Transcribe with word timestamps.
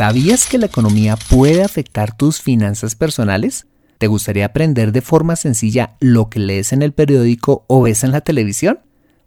¿Sabías 0.00 0.46
que 0.46 0.56
la 0.56 0.64
economía 0.64 1.18
puede 1.28 1.62
afectar 1.62 2.16
tus 2.16 2.40
finanzas 2.40 2.94
personales? 2.94 3.66
¿Te 3.98 4.06
gustaría 4.06 4.46
aprender 4.46 4.92
de 4.92 5.02
forma 5.02 5.36
sencilla 5.36 5.98
lo 6.00 6.30
que 6.30 6.40
lees 6.40 6.72
en 6.72 6.80
el 6.80 6.94
periódico 6.94 7.66
o 7.66 7.82
ves 7.82 8.02
en 8.02 8.10
la 8.10 8.22
televisión? 8.22 8.80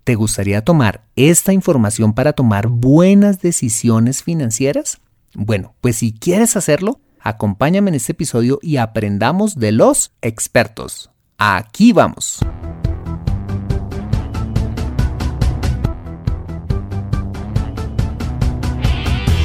¿Te 0.03 0.15
gustaría 0.15 0.63
tomar 0.63 1.03
esta 1.15 1.53
información 1.53 2.13
para 2.13 2.33
tomar 2.33 2.69
buenas 2.69 3.39
decisiones 3.39 4.23
financieras? 4.23 4.97
Bueno, 5.35 5.75
pues 5.79 5.97
si 5.97 6.11
quieres 6.11 6.57
hacerlo, 6.57 6.99
acompáñame 7.19 7.89
en 7.89 7.95
este 7.95 8.13
episodio 8.13 8.57
y 8.63 8.77
aprendamos 8.77 9.59
de 9.59 9.73
los 9.73 10.11
expertos. 10.23 11.11
Aquí 11.37 11.93
vamos. 11.93 12.39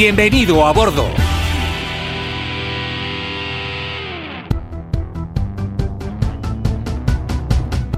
Bienvenido 0.00 0.64
a 0.64 0.72
bordo. 0.72 1.04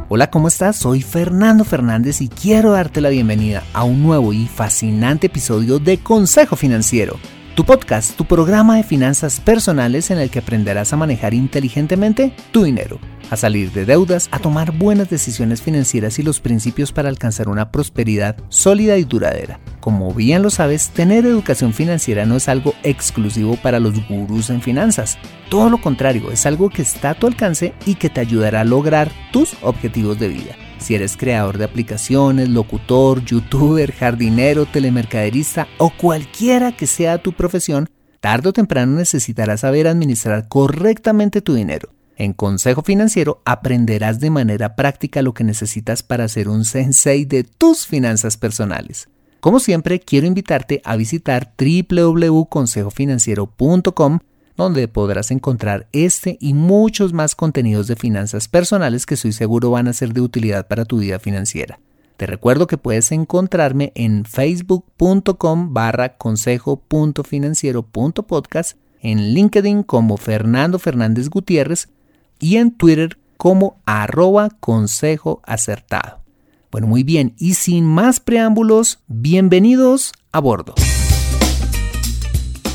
Hola, 0.08 0.30
¿cómo 0.30 0.48
estás? 0.48 0.76
Soy 0.76 1.02
Fernando 1.02 1.62
Fernández 1.64 2.22
y 2.22 2.30
quiero 2.30 2.72
darte 2.72 3.02
la 3.02 3.10
bienvenida 3.10 3.64
a 3.74 3.84
un 3.84 4.02
nuevo 4.02 4.32
y 4.32 4.46
fascinante 4.46 5.26
episodio 5.26 5.78
de 5.78 5.98
Consejo 5.98 6.56
Financiero 6.56 7.18
tu 7.54 7.64
podcast, 7.64 8.16
tu 8.16 8.24
programa 8.24 8.76
de 8.76 8.82
finanzas 8.82 9.40
personales 9.40 10.10
en 10.10 10.18
el 10.18 10.30
que 10.30 10.38
aprenderás 10.38 10.92
a 10.92 10.96
manejar 10.96 11.34
inteligentemente 11.34 12.32
tu 12.52 12.62
dinero, 12.62 12.98
a 13.30 13.36
salir 13.36 13.72
de 13.72 13.84
deudas, 13.84 14.28
a 14.30 14.38
tomar 14.38 14.72
buenas 14.72 15.10
decisiones 15.10 15.60
financieras 15.60 16.18
y 16.18 16.22
los 16.22 16.40
principios 16.40 16.92
para 16.92 17.08
alcanzar 17.08 17.48
una 17.48 17.70
prosperidad 17.70 18.36
sólida 18.48 18.96
y 18.98 19.04
duradera. 19.04 19.60
Como 19.80 20.14
bien 20.14 20.42
lo 20.42 20.50
sabes, 20.50 20.90
tener 20.90 21.26
educación 21.26 21.72
financiera 21.72 22.24
no 22.24 22.36
es 22.36 22.48
algo 22.48 22.74
exclusivo 22.82 23.56
para 23.56 23.80
los 23.80 24.06
gurús 24.08 24.50
en 24.50 24.62
finanzas. 24.62 25.18
Todo 25.48 25.70
lo 25.70 25.80
contrario, 25.80 26.30
es 26.30 26.46
algo 26.46 26.70
que 26.70 26.82
está 26.82 27.10
a 27.10 27.14
tu 27.14 27.26
alcance 27.26 27.74
y 27.86 27.96
que 27.96 28.10
te 28.10 28.20
ayudará 28.20 28.60
a 28.60 28.64
lograr 28.64 29.10
tus 29.32 29.54
objetivos 29.62 30.18
de 30.18 30.28
vida. 30.28 30.69
Si 30.80 30.94
eres 30.94 31.16
creador 31.16 31.58
de 31.58 31.64
aplicaciones, 31.64 32.48
locutor, 32.48 33.24
youtuber, 33.24 33.92
jardinero, 33.92 34.66
telemercaderista 34.66 35.68
o 35.78 35.90
cualquiera 35.90 36.72
que 36.72 36.86
sea 36.86 37.18
tu 37.18 37.32
profesión, 37.32 37.90
tarde 38.20 38.48
o 38.48 38.52
temprano 38.52 38.96
necesitarás 38.96 39.60
saber 39.60 39.86
administrar 39.86 40.48
correctamente 40.48 41.42
tu 41.42 41.54
dinero. 41.54 41.90
En 42.16 42.32
Consejo 42.32 42.82
Financiero 42.82 43.40
aprenderás 43.44 44.20
de 44.20 44.30
manera 44.30 44.74
práctica 44.74 45.22
lo 45.22 45.32
que 45.32 45.44
necesitas 45.44 46.02
para 46.02 46.28
ser 46.28 46.48
un 46.48 46.64
sensei 46.64 47.24
de 47.24 47.44
tus 47.44 47.86
finanzas 47.86 48.36
personales. 48.36 49.08
Como 49.40 49.58
siempre, 49.58 50.00
quiero 50.00 50.26
invitarte 50.26 50.82
a 50.84 50.96
visitar 50.96 51.54
www.consejofinanciero.com 51.58 54.18
donde 54.60 54.88
podrás 54.88 55.30
encontrar 55.30 55.88
este 55.92 56.36
y 56.40 56.54
muchos 56.54 57.12
más 57.12 57.34
contenidos 57.34 57.86
de 57.86 57.96
finanzas 57.96 58.46
personales 58.46 59.06
que 59.06 59.14
estoy 59.14 59.32
seguro 59.32 59.70
van 59.70 59.88
a 59.88 59.92
ser 59.92 60.12
de 60.12 60.20
utilidad 60.20 60.68
para 60.68 60.84
tu 60.84 60.98
vida 60.98 61.18
financiera. 61.18 61.80
Te 62.16 62.26
recuerdo 62.26 62.66
que 62.66 62.76
puedes 62.76 63.10
encontrarme 63.12 63.92
en 63.94 64.26
facebook.com 64.26 65.72
barra 65.72 66.18
consejo.financiero.podcast, 66.18 68.76
en 69.00 69.32
LinkedIn 69.32 69.82
como 69.82 70.18
Fernando 70.18 70.78
Fernández 70.78 71.30
Gutiérrez 71.30 71.88
y 72.38 72.56
en 72.56 72.72
Twitter 72.72 73.16
como 73.38 73.80
arroba 73.86 74.50
consejo. 74.60 75.40
Bueno, 76.70 76.86
muy 76.86 77.02
bien, 77.02 77.34
y 77.38 77.54
sin 77.54 77.86
más 77.86 78.20
preámbulos, 78.20 78.98
bienvenidos 79.08 80.12
a 80.30 80.40
bordo. 80.40 80.74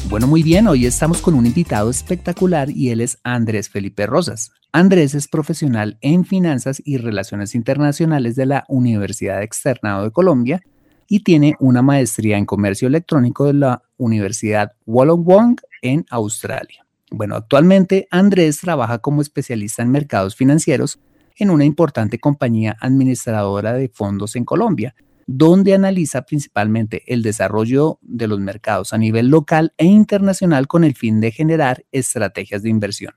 Bueno, 0.08 0.28
muy 0.28 0.44
bien, 0.44 0.68
hoy 0.68 0.86
estamos 0.86 1.20
con 1.20 1.34
un 1.34 1.48
invitado 1.48 1.90
espectacular 1.90 2.70
y 2.70 2.92
él 2.92 3.02
es 3.02 3.18
Andrés 3.24 3.70
Felipe 3.70 4.06
Rosas. 4.06 4.52
Andrés 4.72 5.16
es 5.16 5.28
profesional 5.28 5.98
en 6.02 6.26
finanzas 6.26 6.80
y 6.86 6.98
relaciones 6.98 7.56
internacionales 7.56 8.36
de 8.36 8.46
la 8.46 8.66
Universidad 8.68 9.42
Externado 9.42 10.04
de 10.04 10.12
Colombia 10.12 10.62
y 11.08 11.22
tiene 11.22 11.56
una 11.60 11.82
maestría 11.82 12.38
en 12.38 12.46
comercio 12.46 12.88
electrónico 12.88 13.46
de 13.46 13.54
la 13.54 13.82
Universidad 13.98 14.74
Wollongong 14.86 15.58
en 15.82 16.06
Australia. 16.12 16.86
Bueno, 17.10 17.36
actualmente 17.36 18.08
Andrés 18.12 18.60
trabaja 18.62 19.00
como 19.00 19.22
especialista 19.22 19.82
en 19.82 19.90
mercados 19.90 20.36
financieros 20.36 21.00
en 21.36 21.50
una 21.50 21.66
importante 21.66 22.20
compañía 22.20 22.78
administradora 22.80 23.74
de 23.74 23.90
fondos 23.90 24.36
en 24.36 24.46
Colombia 24.46 24.94
donde 25.28 25.74
analiza 25.74 26.24
principalmente 26.24 27.04
el 27.08 27.24
desarrollo 27.24 28.00
de 28.02 28.28
los 28.28 28.40
mercados 28.40 28.94
a 28.94 28.98
nivel 28.98 29.28
local 29.30 29.74
e 29.78 29.86
internacional 29.86 30.68
con 30.68 30.84
el 30.84 30.96
fin 30.96 31.20
de 31.20 31.32
generar 31.32 31.86
estrategias 31.92 32.62
de 32.62 32.70
inversión. 32.70 33.14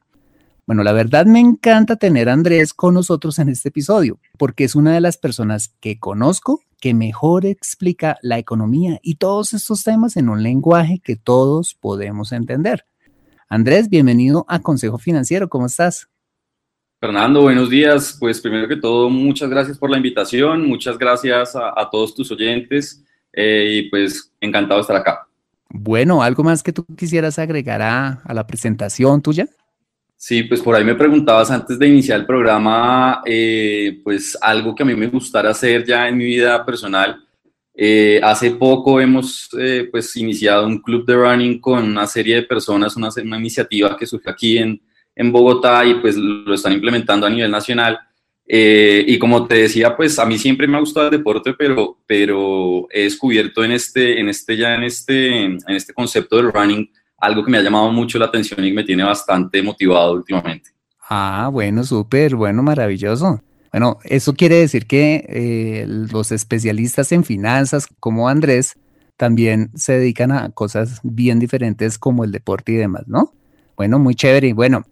Bueno, 0.66 0.82
la 0.82 0.92
verdad 0.92 1.24
me 1.24 1.40
encanta 1.40 1.96
tener 1.96 2.28
a 2.28 2.34
Andrés 2.34 2.74
con 2.74 2.92
nosotros 2.92 3.38
en 3.38 3.48
este 3.48 3.70
episodio, 3.70 4.20
porque 4.36 4.64
es 4.64 4.74
una 4.74 4.92
de 4.92 5.00
las 5.00 5.16
personas 5.16 5.74
que 5.80 5.98
conozco 5.98 6.60
que 6.78 6.92
mejor 6.92 7.46
explica 7.46 8.18
la 8.22 8.38
economía 8.38 8.98
y 9.02 9.16
todos 9.16 9.54
estos 9.54 9.82
temas 9.82 10.16
en 10.16 10.28
un 10.28 10.42
lenguaje 10.42 11.00
que 11.02 11.16
todos 11.16 11.74
podemos 11.74 12.32
entender. 12.32 12.84
Andrés, 13.48 13.88
bienvenido 13.88 14.44
a 14.46 14.60
Consejo 14.60 14.98
Financiero, 14.98 15.48
¿cómo 15.48 15.66
estás? 15.66 16.08
Fernando, 17.00 17.42
buenos 17.42 17.70
días. 17.70 18.16
Pues 18.18 18.40
primero 18.40 18.66
que 18.66 18.74
todo, 18.74 19.08
muchas 19.08 19.48
gracias 19.48 19.78
por 19.78 19.88
la 19.88 19.98
invitación, 19.98 20.66
muchas 20.66 20.98
gracias 20.98 21.54
a, 21.54 21.88
todos 21.92 22.12
tus 22.12 22.28
oyentes 22.32 23.04
eh, 23.32 23.70
y 23.70 23.82
pues 23.88 24.32
encantado 24.40 24.78
de 24.78 24.82
estar 24.82 24.96
acá. 24.96 25.28
Bueno, 25.70 26.22
¿algo 26.22 26.42
más 26.42 26.60
que 26.60 26.72
tú 26.72 26.84
quisieras 26.96 27.38
agregar 27.38 27.82
a, 27.82 28.20
la 28.34 28.44
presentación 28.44 29.22
tuya? 29.22 29.46
Sí, 30.16 30.42
pues 30.42 30.60
por 30.60 30.74
ahí 30.74 30.82
me 30.82 30.96
preguntabas 30.96 31.52
antes 31.52 31.78
de 31.78 31.86
iniciar 31.86 32.18
el 32.18 32.26
programa, 32.26 33.22
eh, 33.24 34.00
pues 34.02 34.36
algo 34.40 34.74
que 34.74 34.82
a 34.82 34.86
mí 34.86 34.96
me 34.96 35.06
gustara 35.06 35.50
hacer 35.50 35.84
ya 35.84 36.08
en 36.08 36.16
mi 36.16 36.24
vida 36.24 36.66
personal. 36.66 37.24
Eh, 37.72 38.20
hace 38.24 38.50
poco 38.50 39.00
hemos 39.00 39.50
pues 39.92 40.16
iniciado 40.16 40.66
un 40.66 40.78
club 40.78 41.06
de 41.06 41.14
running 41.14 41.60
con 41.60 41.84
una 41.84 42.08
serie 42.08 42.34
de 42.34 42.42
personas, 42.42 42.96
una, 42.96 43.10
una 43.22 43.38
iniciativa 43.38 43.96
que 43.96 44.04
surge 44.04 44.28
aquí 44.28 44.58
en, 44.58 44.82
en 45.18 45.32
Bogotá 45.32 45.84
y 45.84 45.96
pues 45.96 46.16
lo 46.16 46.54
están 46.54 46.72
implementando 46.72 47.26
a 47.26 47.30
nivel 47.30 47.50
nacional. 47.50 47.98
Eh, 48.46 49.04
y 49.06 49.18
como 49.18 49.46
te 49.46 49.56
decía, 49.56 49.94
pues 49.94 50.18
a 50.18 50.24
mí 50.24 50.38
siempre 50.38 50.66
me 50.66 50.78
ha 50.78 50.80
gustado 50.80 51.08
el 51.08 51.18
deporte, 51.18 51.52
pero, 51.52 51.98
pero 52.06 52.86
he 52.90 53.02
descubierto 53.02 53.62
en 53.62 53.72
este, 53.72 54.18
en 54.18 54.28
este, 54.28 54.56
ya 54.56 54.74
en 54.74 54.84
este, 54.84 55.44
en 55.44 55.58
este 55.66 55.92
concepto 55.92 56.36
del 56.36 56.50
running 56.50 56.88
algo 57.18 57.44
que 57.44 57.50
me 57.50 57.58
ha 57.58 57.62
llamado 57.62 57.90
mucho 57.90 58.18
la 58.18 58.26
atención 58.26 58.64
y 58.64 58.72
me 58.72 58.84
tiene 58.84 59.02
bastante 59.02 59.60
motivado 59.60 60.12
últimamente. 60.12 60.70
Ah, 61.10 61.50
bueno, 61.52 61.82
súper, 61.82 62.36
bueno, 62.36 62.62
maravilloso. 62.62 63.42
Bueno, 63.72 63.98
eso 64.04 64.34
quiere 64.34 64.54
decir 64.54 64.86
que 64.86 65.26
eh, 65.28 65.84
los 65.88 66.32
especialistas 66.32 67.10
en 67.12 67.24
finanzas 67.24 67.88
como 67.98 68.28
Andrés 68.28 68.78
también 69.16 69.70
se 69.74 69.94
dedican 69.94 70.30
a 70.30 70.50
cosas 70.50 71.00
bien 71.02 71.40
diferentes 71.40 71.98
como 71.98 72.22
el 72.22 72.30
deporte 72.30 72.72
y 72.72 72.76
demás, 72.76 73.02
¿no? 73.08 73.32
Bueno, 73.76 73.98
muy 73.98 74.14
chévere. 74.14 74.52
Bueno, 74.52 74.84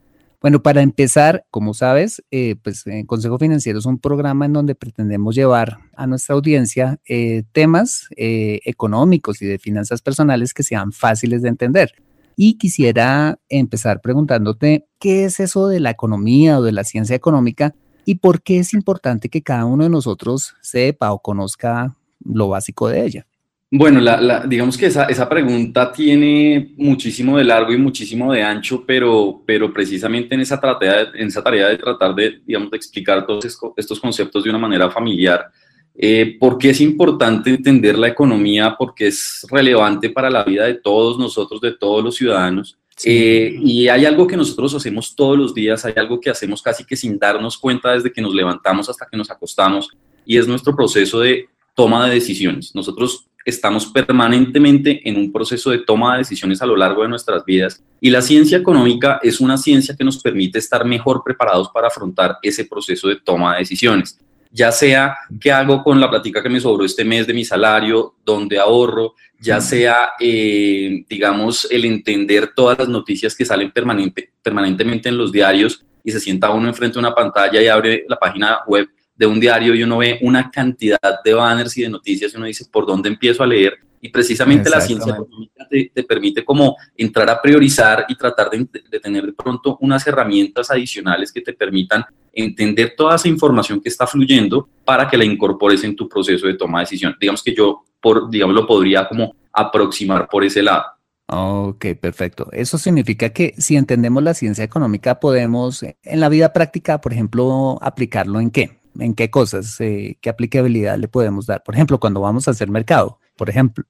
bueno, 0.47 0.63
para 0.63 0.81
empezar, 0.81 1.45
como 1.51 1.75
sabes, 1.75 2.23
eh, 2.31 2.55
pues 2.63 2.87
en 2.87 3.05
Consejo 3.05 3.37
Financiero 3.37 3.81
es 3.81 3.85
un 3.85 3.99
programa 3.99 4.47
en 4.47 4.53
donde 4.53 4.77
pretendemos 4.77 5.35
llevar 5.35 5.79
a 5.97 6.07
nuestra 6.07 6.37
audiencia 6.37 7.01
eh, 7.09 7.43
temas 7.51 8.07
eh, 8.17 8.61
económicos 8.65 9.43
y 9.43 9.47
de 9.47 9.59
finanzas 9.59 10.03
personales 10.03 10.55
que 10.55 10.63
sean 10.63 10.93
fáciles 10.93 11.43
de 11.43 11.49
entender. 11.49 11.95
Y 12.37 12.59
quisiera 12.59 13.41
empezar 13.49 14.01
preguntándote, 14.01 14.87
¿qué 15.01 15.25
es 15.25 15.41
eso 15.41 15.67
de 15.67 15.81
la 15.81 15.91
economía 15.91 16.61
o 16.61 16.63
de 16.63 16.71
la 16.71 16.85
ciencia 16.85 17.17
económica 17.17 17.75
y 18.05 18.15
por 18.15 18.41
qué 18.41 18.61
es 18.61 18.73
importante 18.73 19.29
que 19.29 19.43
cada 19.43 19.65
uno 19.65 19.83
de 19.83 19.91
nosotros 19.91 20.55
sepa 20.63 21.11
o 21.11 21.19
conozca 21.19 21.97
lo 22.25 22.51
básico 22.51 22.89
de 22.89 23.05
ella? 23.05 23.27
Bueno, 23.69 24.01
digamos 24.47 24.79
que 24.79 24.87
esa, 24.87 25.07
esa, 25.07 25.29
pregunta 25.29 25.93
tiene 25.93 26.73
muchísimo 26.77 27.37
de 27.37 27.43
largo 27.43 27.73
y 27.73 27.77
muchísimo 27.77 28.33
de 28.33 28.41
ancho, 28.41 28.85
pero, 28.87 29.43
pero 29.45 29.73
precisamente 29.73 30.37
en 30.37 30.43
esa, 30.43 30.61
tarea, 30.61 31.11
en 31.13 31.27
esa 31.27 31.43
tarea 31.43 31.69
de 31.69 31.77
tratar 31.77 32.15
de, 32.15 32.41
digamos, 32.47 32.71
de 32.71 32.77
explicar 32.77 33.27
todos 33.27 33.45
estos 33.77 33.99
conceptos 33.99 34.45
de 34.45 34.51
una 34.51 34.59
manera 34.61 34.89
familiar, 34.89 35.51
eh, 35.97 36.37
¿por 36.39 36.59
qué 36.59 36.71
es 36.71 36.81
importante 36.81 37.51
entender 37.51 37.99
la 37.99 38.07
economía? 38.07 38.77
Porque 38.79 39.09
es 39.09 39.45
relevante 39.51 40.11
para 40.11 40.31
la 40.31 40.45
vida 40.45 40.65
de 40.67 40.75
todos 40.75 41.19
nosotros, 41.19 41.61
de 41.61 41.73
todos 41.73 42.05
los 42.05 42.15
ciudadanos. 42.15 42.79
Eh, 43.05 43.59
y 43.63 43.89
hay 43.89 44.07
algo 44.07 44.27
que 44.27 44.37
nosotros 44.37 44.75
hacemos 44.75 45.15
todos 45.17 45.37
los 45.37 45.53
días, 45.53 45.85
hay 45.85 45.95
algo 45.97 46.21
que 46.21 46.31
hacemos 46.31 46.63
casi 46.63 46.85
que 46.85 46.97
sin 46.97 47.19
darnos 47.19 47.59
cuenta 47.59 47.93
desde 47.93 48.13
que 48.13 48.23
nos 48.23 48.35
levantamos 48.35 48.89
hasta 48.89 49.07
que 49.11 49.17
nos 49.17 49.31
acostamos, 49.31 49.91
y 50.25 50.39
es 50.39 50.47
nuestro 50.47 50.75
proceso 50.75 51.21
de 51.21 51.49
toma 51.75 52.07
de 52.07 52.15
decisiones. 52.15 52.75
Nosotros 52.75 53.27
estamos 53.47 53.87
permanentemente 53.87 55.09
en 55.09 55.17
un 55.17 55.33
proceso 55.33 55.71
de 55.71 55.79
toma 55.79 56.15
de 56.15 56.19
decisiones 56.19 56.61
a 56.61 56.67
lo 56.67 56.77
largo 56.77 57.03
de 57.03 57.09
nuestras 57.09 57.45
vidas 57.45 57.83
y 58.01 58.11
la 58.11 58.21
ciencia 58.21 58.59
económica 58.59 59.21
es 59.23 59.41
una 59.41 59.57
ciencia 59.57 59.95
que 59.97 60.05
nos 60.05 60.21
permite 60.21 60.59
estar 60.59 60.85
mejor 60.85 61.23
preparados 61.25 61.71
para 61.71 61.87
afrontar 61.87 62.39
ese 62.43 62.65
proceso 62.65 63.09
de 63.09 63.17
toma 63.17 63.53
de 63.53 63.61
decisiones. 63.61 64.19
Ya 64.51 64.73
sea 64.73 65.17
qué 65.41 65.53
hago 65.53 65.85
con 65.85 66.01
la 66.01 66.11
plática 66.11 66.43
que 66.43 66.49
me 66.49 66.61
sobró 66.61 66.85
este 66.85 67.05
mes 67.05 67.27
de 67.27 67.35
mi 67.35 67.45
salario, 67.45 68.15
dónde 68.25 68.59
ahorro, 68.59 69.15
ya 69.39 69.61
sea, 69.61 70.11
eh, 70.19 71.05
digamos, 71.09 71.69
el 71.71 71.85
entender 71.85 72.53
todas 72.55 72.79
las 72.79 72.89
noticias 72.89 73.37
que 73.37 73.45
salen 73.45 73.71
permanente, 73.71 74.33
permanentemente 74.43 75.09
en 75.09 75.19
los 75.19 75.31
diarios 75.31 75.85
y 76.03 76.11
se 76.11 76.21
sienta 76.21 76.51
uno 76.51 76.69
enfrente 76.69 76.95
de 76.95 77.01
una 77.01 77.15
pantalla 77.15 77.61
y 77.63 77.69
abre 77.69 78.05
la 78.09 78.17
página 78.17 78.61
web 78.67 78.89
de 79.17 79.27
un 79.27 79.41
diario 79.41 79.75
y 79.75 79.83
uno 79.83 79.99
ve 79.99 80.19
una 80.23 80.51
cantidad 80.51 80.99
de 81.25 81.35
banners 81.35 81.77
y 81.79 81.83
de 81.83 81.89
noticias 81.89 82.33
y 82.33 82.37
uno 82.37 82.47
dice, 82.47 82.67
¿por 82.71 82.87
dónde 82.87 83.09
empiezo 83.09 83.43
a 83.43 83.47
leer? 83.47 83.79
Y 84.01 84.11
precisamente 84.11 84.69
la 84.69 84.81
ciencia 84.81 85.15
económica 85.15 85.67
te, 85.69 85.91
permite 86.05 86.45
como 86.45 86.77
entrar 86.97 87.29
a 87.31 87.41
priorizar 87.41 88.05
y 88.09 88.15
tratar 88.15 88.51
de, 88.51 88.69
de, 88.91 89.01
tener 89.01 89.25
de 89.25 89.33
pronto 89.33 89.79
unas 89.81 90.07
herramientas 90.07 90.71
adicionales 90.71 91.33
que 91.33 91.41
te 91.41 91.55
permitan 91.55 92.05
entender 92.33 92.95
toda 92.97 93.17
esa 93.17 93.29
información 93.29 93.81
que 93.81 93.89
está 93.89 94.07
fluyendo 94.07 94.69
para 94.85 95.09
que 95.09 95.17
la 95.17 95.25
incorpores 95.25 95.83
en 95.83 95.97
tu 95.97 96.09
proceso 96.09 96.47
de 96.47 96.55
toma 96.55 96.81
de 96.81 96.85
decisión. 96.85 97.17
Digamos 97.19 97.43
que 97.43 97.55
yo, 97.55 97.85
por, 98.01 98.31
digamos, 98.31 98.55
lo 98.55 98.67
podría 98.67 99.09
como 99.09 99.35
aproximar 99.53 100.29
por 100.29 100.45
ese 100.45 100.63
lado. 100.63 100.85
Ok, 101.29 101.87
perfecto. 102.01 102.49
Eso 102.53 102.79
significa 102.79 103.31
que 103.31 103.55
si 103.59 103.77
entendemos 103.77 104.23
la 104.23 104.35
ciencia 104.35 104.63
económica, 104.63 105.19
podemos 105.19 105.83
en 105.83 106.21
la 106.21 106.29
vida 106.29 106.53
práctica, 106.53 107.01
por 107.01 107.13
ejemplo, 107.13 107.79
aplicarlo 107.83 108.39
en 108.39 108.51
qué? 108.51 108.76
En 109.01 109.15
qué 109.15 109.31
cosas, 109.31 109.81
eh, 109.81 110.17
qué 110.21 110.31
aplicabilidad 110.31 110.99
le 110.99 111.09
podemos 111.09 111.47
dar. 111.47 111.63
Por 111.63 111.75
ejemplo, 111.75 111.99
cuando 111.99 112.21
vamos 112.21 112.49
a 112.49 112.51
hacer 112.51 112.69
mercado, 112.69 113.19
por 113.37 113.51
ejemplo. 113.51 113.85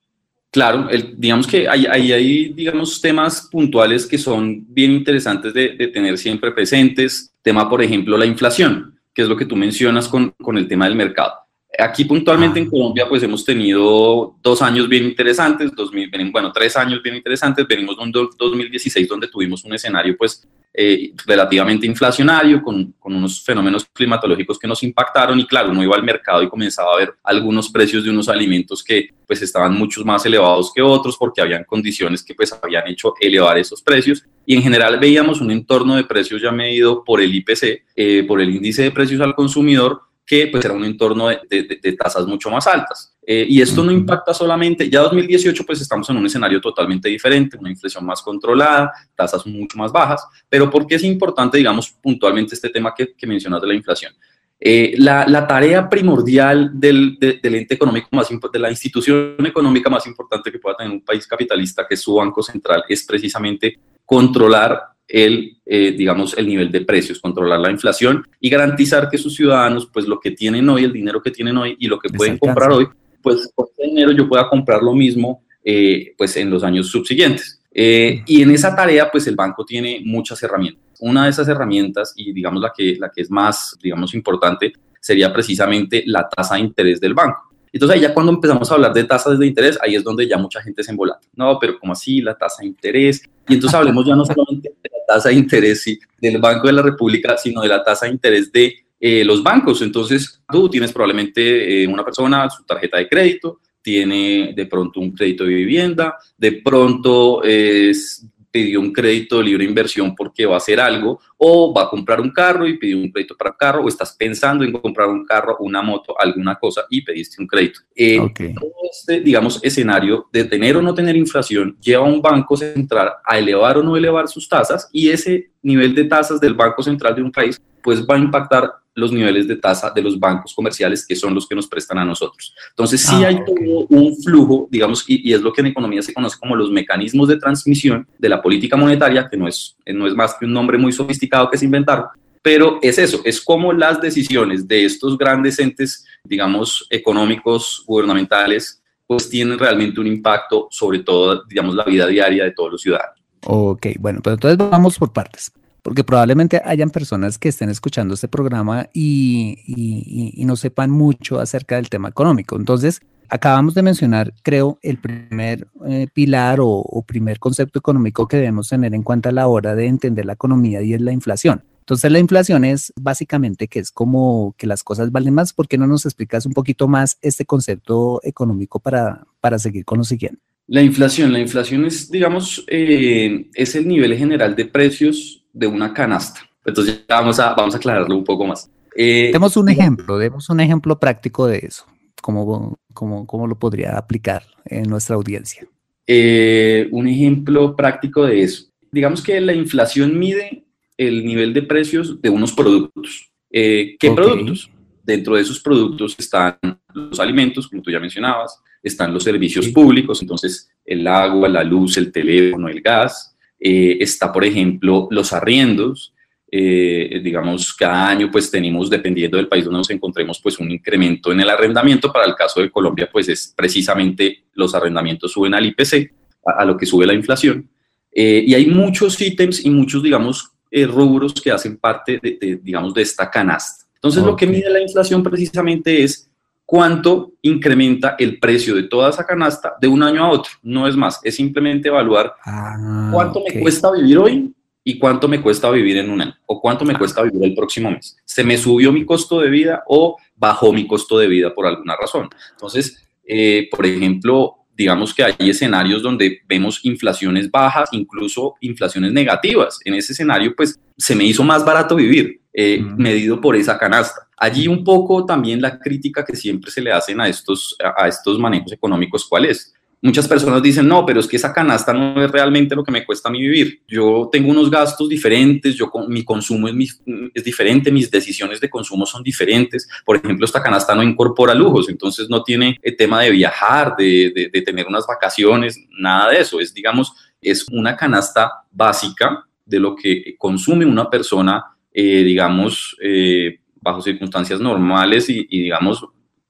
Claro, 0.51 0.89
digamos 1.17 1.47
que 1.47 1.69
hay, 1.69 1.87
hay, 1.87 2.53
digamos, 2.55 3.01
temas 3.01 3.49
puntuales 3.51 4.07
que 4.07 4.17
son 4.17 4.65
bien 4.69 4.93
interesantes 4.93 5.53
de, 5.53 5.69
tener 5.93 6.17
siempre 6.17 6.51
presentes. 6.53 7.33
Tema, 7.43 7.69
por 7.69 7.83
ejemplo, 7.83 8.17
la 8.17 8.27
inflación, 8.27 8.99
que 9.13 9.23
es 9.23 9.29
lo 9.29 9.37
que 9.37 9.45
tú 9.45 9.55
mencionas 9.55 10.09
con, 10.09 10.31
con 10.43 10.57
el 10.57 10.67
tema 10.67 10.87
del 10.87 10.95
mercado. 10.95 11.33
Aquí 11.79 12.07
puntualmente 12.07 12.59
en 12.59 12.71
Colombia 12.71 13.07
pues 13.07 13.23
hemos 13.23 13.45
tenido 13.45 14.35
dos 14.43 14.63
años 14.63 14.89
bien 14.89 15.05
interesantes, 15.05 15.73
2000, 15.75 16.31
bueno, 16.33 16.51
tres 16.51 16.75
años 16.77 17.03
bien 17.03 17.17
interesantes, 17.17 17.67
venimos 17.69 17.97
de 17.99 18.03
un 18.05 18.13
2016 18.13 19.07
donde 19.07 19.29
tuvimos 19.29 19.63
un 19.65 19.75
escenario 19.75 20.17
pues 20.17 20.49
eh, 20.79 21.13
relativamente 21.25 21.87
inflacionario 21.87 22.63
con, 22.63 22.93
con, 22.99 23.15
unos 23.15 23.43
fenómenos 23.43 23.87
climatológicos 23.87 24.59
que 24.59 24.69
nos 24.69 24.83
impactaron 24.83 25.41
y 25.41 25.47
claro, 25.47 25.71
uno 25.71 25.83
iba 25.83 25.97
al 25.97 26.03
mercado 26.03 26.43
y 26.43 26.51
comenzaba 26.51 26.93
a 26.93 26.99
ver 26.99 27.15
algunos 27.25 27.71
precios 27.71 28.05
de 28.05 28.11
unos 28.11 28.29
alimentos 28.29 28.85
que 28.85 29.09
pues 29.27 29.41
estaban 29.41 29.73
mucho 29.73 30.05
más 30.05 30.27
elevados 30.27 30.71
que 30.75 30.83
otros 30.83 31.17
porque 31.17 31.41
habían 31.41 31.65
condiciones 31.65 32.23
que 32.23 32.35
pues 32.35 32.53
habían 32.63 32.87
hecho 32.89 33.15
elevar 33.19 33.57
esos 33.57 33.81
precios 33.81 34.25
y 34.45 34.55
en 34.55 34.63
general 34.63 34.99
veíamos 34.99 35.41
un 35.41 35.51
entorno 35.51 35.97
de 35.97 36.05
precios 36.05 36.43
ya 36.43 36.53
medido 36.53 37.03
por 37.05 37.23
el 37.23 37.35
IPC, 37.35 37.85
eh, 37.97 38.25
por 38.29 38.43
el 38.43 38.55
índice 38.55 38.83
de 38.83 38.91
precios 38.91 39.23
al 39.23 39.35
consumidor 39.35 40.03
que 40.27 40.49
pues 40.49 40.65
era 40.65 40.75
un 40.75 40.85
entorno 40.85 41.29
de, 41.29 41.97
tasas 41.99 42.27
mucho 42.27 42.51
más 42.51 42.67
altas. 42.67 43.16
Eh, 43.29 43.45
y 43.49 43.61
esto 43.61 43.83
no 43.83 43.91
impacta 43.91 44.33
solamente, 44.33 44.89
ya 44.89 45.01
2018 45.01 45.67
pues 45.67 45.81
estamos 45.81 46.09
en 46.09 46.17
un 46.17 46.27
escenario 46.27 46.61
totalmente 46.61 47.09
diferente, 47.09 47.57
una 47.57 47.71
inflación 47.71 48.07
más 48.07 48.23
controlada, 48.23 48.93
tasas 49.17 49.45
mucho 49.47 49.77
más 49.77 49.91
bajas, 49.91 50.25
pero 50.49 50.71
¿por 50.71 50.87
qué 50.87 50.95
es 50.95 51.03
importante, 51.03 51.59
digamos, 51.59 51.91
puntualmente 51.91 52.55
este 52.55 52.71
tema 52.71 52.95
que, 52.97 53.15
que 53.15 53.27
mencionas 53.27 53.61
de 53.61 53.67
la 53.67 53.75
inflación? 53.75 54.15
Eh, 54.61 54.95
la, 54.99 55.27
la, 55.27 55.47
tarea 55.47 55.89
primordial 55.89 56.71
del, 56.73 57.19
del, 57.19 57.55
ente 57.57 57.75
económico 57.75 58.09
más 58.13 58.29
de 58.31 58.59
la 58.59 58.71
institución 58.71 59.37
económica 59.45 59.91
más 59.91 60.07
importante 60.07 60.51
que 60.51 60.59
pueda 60.59 60.77
tener 60.77 60.93
un 60.93 61.03
país 61.03 61.27
capitalista, 61.27 61.85
que 61.87 61.95
es 61.95 62.01
su 62.01 62.15
Banco 62.15 62.43
Central, 62.43 62.85
es 62.89 63.05
precisamente 63.05 63.79
controlar 64.07 64.81
el, 65.07 65.59
eh, 65.67 65.93
digamos, 65.93 66.39
el 66.39 66.47
nivel 66.47 66.71
de 66.73 66.81
precios, 66.83 67.21
controlar 67.21 67.61
la 67.61 67.71
inflación 67.71 68.27
y 68.41 68.49
garantizar 68.49 69.11
que 69.11 69.19
sus 69.19 69.35
ciudadanos, 69.35 69.91
pues 69.93 70.07
lo 70.07 70.21
que 70.21 70.31
tienen 70.31 70.69
hoy, 70.69 70.85
el 70.85 70.93
dinero 70.93 71.21
que 71.21 71.33
tienen 71.33 71.57
hoy 71.59 71.77
y 71.79 71.89
lo 71.89 71.99
que 71.99 72.09
pueden 72.09 72.39
comprar 72.39 72.73
hoy, 72.73 72.89
pues 73.27 73.51
con 73.57 73.67
ese 73.77 73.89
dinero 73.89 74.13
yo 74.13 74.29
pueda 74.29 74.49
comprar 74.49 74.81
lo 74.85 74.95
mismo, 74.95 75.43
eh, 75.65 76.15
pues 76.17 76.37
en 76.37 76.49
los 76.49 76.63
años 76.63 76.87
subsiguientes. 76.87 77.61
Eh, 77.75 78.23
y 78.25 78.41
en 78.41 78.53
esa 78.53 78.77
tarea, 78.77 79.11
pues 79.11 79.27
el 79.27 79.35
banco 79.35 79.65
tiene 79.65 80.01
muchas 80.05 80.41
herramientas. 80.45 80.81
Una 81.01 81.25
de 81.25 81.31
esas 81.31 81.49
herramientas, 81.49 82.13
y 82.15 82.33
digamos 82.33 82.63
la 82.63 82.73
que, 82.73 82.95
la 83.01 83.11
que 83.11 83.23
es 83.23 83.29
más, 83.29 83.77
digamos, 83.83 84.15
importante, 84.15 84.75
sería 85.01 85.33
precisamente 85.33 86.05
la 86.07 86.29
tasa 86.29 86.55
de 86.55 86.61
interés 86.61 87.01
del 87.01 87.15
banco. 87.15 87.51
Entonces 87.73 87.97
ahí 87.97 88.03
ya 88.03 88.15
cuando 88.15 88.31
empezamos 88.31 88.71
a 88.71 88.75
hablar 88.75 88.93
de 88.93 89.03
tasas 89.03 89.41
de 89.41 89.47
interés, 89.49 89.77
ahí 89.83 89.97
es 89.97 90.05
donde 90.05 90.29
ya 90.29 90.39
mucha 90.39 90.63
gente 90.63 90.85
se 90.85 90.93
embolata. 90.93 91.27
No, 91.35 91.59
pero 91.59 91.81
¿cómo 91.81 91.95
así? 91.95 92.21
La 92.21 92.39
tasa 92.39 92.59
de 92.61 92.69
interés. 92.69 93.23
Y 93.49 93.55
entonces 93.55 93.75
hablemos 93.75 94.07
ya 94.07 94.15
no 94.15 94.25
solamente 94.25 94.69
de 94.69 94.89
la 94.89 95.15
tasa 95.15 95.31
de 95.31 95.35
interés 95.35 95.85
del 96.21 96.39
Banco 96.39 96.69
de 96.69 96.75
la 96.75 96.83
República, 96.83 97.37
sino 97.37 97.61
de 97.63 97.69
la 97.69 97.83
tasa 97.83 98.07
de 98.07 98.13
interés 98.13 98.53
de 98.53 98.86
eh, 98.99 99.25
los 99.25 99.43
bancos. 99.43 99.83
Entonces 99.83 100.43
tú 100.51 100.69
tienes 100.69 100.93
probablemente 100.93 101.83
eh, 101.83 101.87
una 101.87 102.05
persona, 102.05 102.49
su 102.51 102.65
tarjeta 102.65 102.99
de 102.99 103.09
crédito, 103.09 103.61
tiene 103.83 104.53
de 104.55 104.67
pronto 104.67 105.01
un 105.01 105.13
crédito 105.13 105.45
de 105.45 105.55
vivienda, 105.55 106.17
de 106.37 106.53
pronto 106.53 107.43
es 107.45 108.27
pidió 108.57 108.81
un 108.81 108.91
crédito 108.91 109.37
de 109.37 109.45
libre 109.45 109.65
inversión 109.67 110.15
porque 110.15 110.47
va 110.47 110.55
a 110.55 110.57
hacer 110.57 110.81
algo, 110.81 111.21
o 111.37 111.75
va 111.75 111.83
a 111.83 111.89
comprar 111.91 112.23
un 112.23 112.31
carro 112.31 112.67
y 112.67 112.79
pidió 112.79 112.97
un 112.97 113.11
crédito 113.11 113.37
para 113.37 113.55
carro, 113.55 113.85
o 113.85 113.89
estás 113.89 114.17
pensando 114.17 114.65
en 114.65 114.73
comprar 114.73 115.09
un 115.09 115.27
carro, 115.27 115.59
una 115.61 115.83
moto, 115.83 116.15
alguna 116.19 116.55
cosa 116.55 116.87
y 116.89 117.03
pediste 117.03 117.43
un 117.43 117.47
crédito. 117.47 117.81
Eh, 117.95 118.19
todo 118.19 118.73
este, 118.91 119.21
digamos, 119.21 119.61
escenario 119.63 120.27
de 120.33 120.45
tener 120.45 120.75
o 120.79 120.81
no 120.81 120.95
tener 120.95 121.17
inflación 121.17 121.77
lleva 121.83 122.07
a 122.07 122.09
un 122.09 122.23
banco 122.23 122.57
central 122.57 123.11
a 123.23 123.39
elevar 123.39 123.77
o 123.77 123.83
no 123.83 123.95
elevar 123.95 124.27
sus 124.27 124.49
tasas 124.49 124.89
y 124.91 125.11
ese 125.11 125.51
nivel 125.67 125.95
de 125.95 126.05
tasas 126.05 126.41
del 126.41 126.55
banco 126.55 126.83
central 126.83 127.15
de 127.15 127.23
un 127.23 127.33
país 127.33 127.61
pues 127.87 128.05
va 128.05 128.17
a 128.17 128.19
impactar 128.19 128.69
los 128.97 129.13
niveles 129.13 129.47
de 129.47 129.55
tasa 129.55 129.93
de 129.95 130.03
los 130.03 130.19
bancos 130.19 130.53
comerciales, 130.53 131.07
que 131.07 131.15
son 131.15 131.33
los 131.33 131.47
que 131.47 131.55
nos 131.55 131.69
prestan 131.69 131.99
a 131.99 132.05
nosotros. 132.05 132.53
Entonces, 132.71 133.01
sí 133.01 133.23
ah, 133.23 133.29
hay 133.29 133.45
todo 133.45 133.87
un 133.89 134.17
flujo, 134.25 134.67
digamos, 134.69 135.05
y, 135.07 135.33
es 135.33 135.41
lo 135.41 135.53
que 135.53 135.61
en 135.61 135.69
economía 135.69 136.03
se 136.03 136.13
conoce 136.13 136.37
como 136.37 136.57
los 136.57 136.69
mecanismos 136.69 137.29
de 137.29 137.37
transmisión 137.37 138.05
de 138.19 138.29
la 138.29 138.43
política 138.43 138.77
monetaria, 138.77 139.29
que 139.31 139.37
no 139.37 139.47
es, 139.47 139.77
no 139.87 140.09
es 140.09 140.17
más 140.17 140.35
que 140.35 140.47
un 140.47 140.53
nombre 140.53 140.79
muy 140.79 140.91
sofisticado 140.91 141.49
que 141.49 141.59
se 141.59 141.67
inventaron, 141.67 142.07
pero 142.43 142.81
es 142.83 142.99
eso, 142.99 143.21
es 143.25 143.41
como 143.41 143.73
las 143.73 144.01
decisiones 144.01 144.67
de 144.67 144.85
estos 144.85 145.17
grandes 145.17 145.61
entes, 145.61 146.05
digamos, 146.25 146.89
económicos, 146.91 147.85
gubernamentales, 147.87 148.83
pues 149.07 149.29
tienen 149.29 149.61
realmente 149.61 150.01
un 150.01 150.09
impacto 150.09 150.67
sobre 150.73 151.01
todo, 151.01 151.45
digamos, 151.45 151.77
la 151.77 151.85
vida 151.85 152.09
diaria 152.09 152.43
de 152.43 152.51
todos 152.51 152.73
los 152.73 152.83
ciudadanos. 152.83 153.23
Ok, 153.47 153.87
bueno, 154.01 154.21
pues 154.23 154.35
entonces 154.35 154.59
vamos 154.59 154.99
por 154.99 155.13
partes 155.13 155.53
porque 155.87 156.03
probablemente 156.03 156.61
hayan 156.65 156.91
personas 156.91 157.39
que 157.39 157.49
estén 157.49 157.71
escuchando 157.71 158.15
este 158.15 158.27
programa 158.27 158.89
y, 158.93 160.35
no 160.39 160.57
sepan 160.57 160.91
mucho 160.91 161.39
acerca 161.39 161.77
del 161.77 161.89
tema 161.89 162.09
económico. 162.09 162.57
Entonces, 162.57 163.01
acabamos 163.29 163.75
de 163.75 163.83
mencionar, 163.83 164.35
creo, 164.43 164.81
el 164.83 164.99
primer 164.99 165.69
eh, 165.87 166.09
pilar 166.13 166.59
o, 166.61 167.05
primer 167.07 167.39
concepto 167.39 167.79
económico 167.79 168.27
que 168.27 168.37
debemos 168.37 168.69
tener 168.69 168.97
en 168.97 169.05
cuenta 169.05 169.29
a 169.29 169.33
la 169.33 169.47
hora 169.47 169.77
de 169.77 169.87
entender 169.87 170.27
la 170.27 170.33
economía 170.33 170.83
y 170.83 170.93
es 170.93 171.01
la 171.01 171.13
inflación. 171.13 171.63
Entonces, 171.79 172.11
la 172.11 172.19
inflación 172.19 172.65
es 172.65 172.93
básicamente 173.01 173.69
que 173.69 173.79
es 173.79 173.93
como 173.93 174.57
que 174.59 174.67
las 174.67 174.83
cosas 174.83 175.13
valen 175.13 175.35
más. 175.35 175.53
¿Por 175.53 175.69
qué 175.69 175.79
no 175.79 175.87
nos 175.87 176.05
explicas 176.05 176.47
un 176.47 176.53
poquito 176.53 176.89
más 176.89 177.17
este 177.23 177.45
concepto 177.45 178.21
económico 178.25 178.81
para, 178.81 179.25
para 179.41 179.61
seguir 179.61 179.85
con 179.85 179.99
lo 179.99 180.05
siguiente? 180.05 180.43
La 180.67 180.83
inflación, 180.83 181.33
la 181.33 181.39
inflación 181.39 181.85
es, 181.85 182.11
digamos, 182.11 182.65
eh, 182.67 183.47
es 183.55 183.77
el 183.77 183.87
nivel 183.87 184.17
general 184.17 184.57
de 184.57 184.65
precios 184.65 185.46
de 185.57 185.67
una 185.67 185.93
canasta. 185.95 186.41
Entonces 186.65 187.05
ya 187.09 187.21
vamos 187.21 187.41
a, 187.41 187.55
vamos 187.55 187.75
a 187.75 187.79
aclararlo 187.79 188.15
un 188.15 188.25
poco 188.25 188.47
más. 188.47 188.71
Eh, 188.95 189.31
demos 189.33 189.57
un 189.57 189.69
ejemplo, 189.69 190.19
demos 190.19 190.51
un 190.51 190.61
ejemplo 190.61 190.99
práctico 190.99 191.47
de 191.47 191.59
eso. 191.63 191.87
¿Cómo, 192.21 192.79
cómo, 192.93 193.27
cómo 193.27 193.47
lo 193.47 193.59
podría 193.59 193.97
aplicar 193.97 194.43
en 194.65 194.85
nuestra 194.85 195.17
audiencia? 195.17 195.67
Eh, 196.07 196.89
un 196.93 197.09
ejemplo 197.09 197.75
práctico 197.75 198.25
de 198.25 198.43
eso. 198.43 198.67
Digamos 198.91 199.23
que 199.23 199.41
la 199.41 199.55
inflación 199.55 200.19
mide 200.19 200.65
el 200.97 201.25
nivel 201.25 201.55
de 201.55 201.63
precios 201.63 202.21
de 202.21 202.31
unos 202.31 202.53
productos. 202.53 203.31
Eh, 203.51 203.97
¿Qué 203.99 204.11
productos? 204.11 204.71
Dentro 205.03 205.37
de 205.37 205.43
esos 205.43 205.61
productos 205.61 206.17
están 206.19 206.59
los 206.93 207.21
alimentos, 207.21 207.69
como 207.69 207.81
tú 207.81 207.91
ya 207.91 208.01
mencionabas, 208.01 208.61
están 208.83 209.15
los 209.15 209.23
servicios 209.23 209.69
públicos, 209.69 210.21
entonces 210.21 210.69
el 210.85 211.07
agua, 211.07 211.49
la 211.49 211.63
luz, 211.63 211.97
el 211.97 212.11
teléfono, 212.11 212.69
el 212.69 212.81
gas, 212.81 213.36
eh, 213.59 213.99
está, 214.01 214.33
por 214.33 214.45
ejemplo, 214.45 215.09
los 215.11 215.33
arriendos. 215.33 216.13
Eh, 216.49 217.21
digamos, 217.25 217.75
cada 217.75 218.09
año 218.09 218.31
pues 218.31 218.51
tenemos, 218.51 218.89
dependiendo 218.89 219.37
del 219.37 219.49
país 219.49 219.65
donde 219.65 219.79
nos 219.79 219.91
encontremos, 219.91 220.41
pues 220.41 220.59
un 220.59 220.71
incremento 220.71 221.33
en 221.33 221.41
el 221.41 221.51
arrendamiento. 221.51 222.13
Para 222.13 222.27
el 222.27 222.35
caso 222.35 222.61
de 222.61 222.71
Colombia, 222.71 223.09
pues 223.11 223.29
es 223.29 223.53
precisamente 223.57 224.45
los 224.55 224.75
arrendamientos 224.75 225.33
suben 225.33 225.55
al 225.55 225.67
IPC, 225.67 226.13
a, 226.45 226.65
lo 226.65 226.77
que 226.77 226.87
sube 226.87 227.07
la 227.07 227.15
inflación. 227.15 227.69
Eh, 228.13 228.45
y 228.47 228.55
hay 228.55 228.67
muchos 228.67 229.21
ítems 229.21 229.65
y 229.65 229.71
muchos, 229.71 230.03
digamos, 230.03 230.53
eh, 230.71 230.87
rubros 230.87 231.35
que 231.35 231.51
hacen 231.51 231.77
parte 231.77 232.19
de, 232.23 232.61
digamos, 232.63 232.95
de 232.95 233.03
esta 233.03 233.31
canasta. 233.31 233.85
Entonces, 233.95 234.23
lo 234.23 234.37
que 234.37 234.47
mide 234.47 234.71
la 234.71 234.81
inflación 234.81 235.23
precisamente 235.23 236.03
es 236.03 236.31
cuánto 236.67 237.33
incrementa 237.43 238.17
el 238.19 238.39
precio 238.39 238.75
de 238.75 238.83
toda 238.83 239.11
esa 239.11 239.25
canasta 239.25 239.75
de 239.81 239.89
un 239.89 240.03
año 240.03 240.25
a 240.25 240.31
otro. 240.31 240.53
No 240.63 240.87
es 240.87 240.97
más, 240.97 241.21
es 241.23 241.37
simplemente 241.37 241.89
evaluar 241.89 242.35
ah, 242.45 243.09
cuánto 243.13 243.41
me 243.41 243.61
cuesta 243.61 243.91
vivir 243.93 244.19
hoy 244.19 244.53
y 244.83 244.99
cuánto 244.99 245.29
me 245.29 245.41
cuesta 245.41 245.71
vivir 245.71 245.97
en 245.97 246.11
un 246.11 246.21
año 246.21 246.35
o 246.45 246.61
cuánto 246.61 246.85
me 246.85 246.97
cuesta 246.99 247.23
vivir 247.23 247.43
el 247.45 247.55
próximo 247.55 247.91
mes. 247.91 248.17
¿Se 248.25 248.45
me 248.45 248.59
subió 248.59 248.93
mi 248.93 249.07
costo 249.07 249.41
de 249.41 249.49
vida 249.49 249.85
o 249.87 250.17
bajó 250.35 250.73
mi 250.73 250.87
costo 250.87 251.19
de 251.19 251.29
vida 251.29 251.55
por 251.55 251.67
alguna 251.67 251.97
razón? 251.97 252.29
Entonces, 252.53 253.05
eh, 253.25 253.69
por 253.71 253.87
ejemplo, 253.87 254.57
digamos 254.77 255.15
que 255.15 255.25
hay 255.25 255.35
escenarios 255.39 256.03
donde 256.03 256.41
vemos 256.47 256.85
inflaciones 256.85 257.51
bajas, 257.51 257.89
incluso 257.93 258.57
inflaciones 258.61 259.13
negativas. 259.13 259.79
En 259.85 259.95
ese 259.95 260.13
escenario, 260.13 260.55
pues 260.55 260.79
se 260.99 261.15
me 261.15 261.25
hizo 261.25 261.43
más 261.43 261.65
barato 261.65 261.97
vivir, 261.97 262.43
eh, 262.53 262.81
medido 262.81 263.41
por 263.41 263.57
esa 263.57 263.79
canasta. 263.79 264.26
Allí 264.37 264.69
un 264.69 264.85
poco 264.85 265.25
también 265.25 265.61
la 265.61 265.79
crítica 265.79 266.25
que 266.25 266.37
siempre 266.37 266.71
se 266.71 266.81
le 266.81 266.93
hacen 266.93 267.21
a 267.21 267.29
estos, 267.29 267.77
a 267.97 268.07
estos 268.07 268.39
manejos 268.39 268.73
económicos, 268.73 269.27
¿cuál 269.27 269.47
es? 269.47 269.73
Muchas 270.03 270.29
personas 270.29 270.63
dicen, 270.63 270.87
no, 270.87 271.07
pero 271.07 271.21
es 271.21 271.27
que 271.27 271.37
esa 271.37 271.55
canasta 271.55 271.93
no 271.93 272.23
es 272.23 272.31
realmente 272.31 272.77
lo 272.77 272.85
que 272.85 272.93
me 272.93 273.05
cuesta 273.05 273.29
a 273.29 273.33
mí 273.33 273.41
vivir. 273.41 273.81
Yo 273.89 274.29
tengo 274.31 274.51
unos 274.51 274.71
gastos 274.71 275.09
diferentes, 275.09 275.75
yo, 275.75 275.91
mi 276.07 276.23
consumo 276.23 276.69
es, 276.69 277.01
es 277.33 277.43
diferente, 277.43 277.91
mis 277.91 278.11
decisiones 278.11 278.61
de 278.61 278.69
consumo 278.69 279.07
son 279.07 279.23
diferentes. 279.23 279.89
Por 280.05 280.17
ejemplo, 280.17 280.45
esta 280.45 280.63
canasta 280.63 280.95
no 280.95 281.03
incorpora 281.03 281.55
lujos, 281.55 281.89
entonces 281.89 282.29
no 282.29 282.43
tiene 282.43 282.79
el 282.83 282.95
tema 282.95 283.23
de 283.23 283.31
viajar, 283.31 283.97
de, 283.97 284.51
de, 284.53 284.63
tener 284.63 284.87
unas 284.87 285.07
vacaciones, 285.07 285.81
nada 285.99 286.31
de 286.31 286.41
eso. 286.41 286.61
Es, 286.61 286.75
digamos, 286.75 287.13
es 287.41 287.67
una 287.73 287.97
canasta 287.97 288.53
básica 288.71 289.47
de 289.65 289.81
lo 289.81 289.97
que 289.97 290.37
consume 290.39 290.85
una 290.85 291.09
persona, 291.09 291.65
eh, 291.93 292.23
digamos, 292.23 292.97
eh, 293.03 293.61
bajo 293.87 294.03
circunstancias 294.03 294.59
normales 294.59 295.31
y, 295.31 295.47
digamos, 295.49 296.05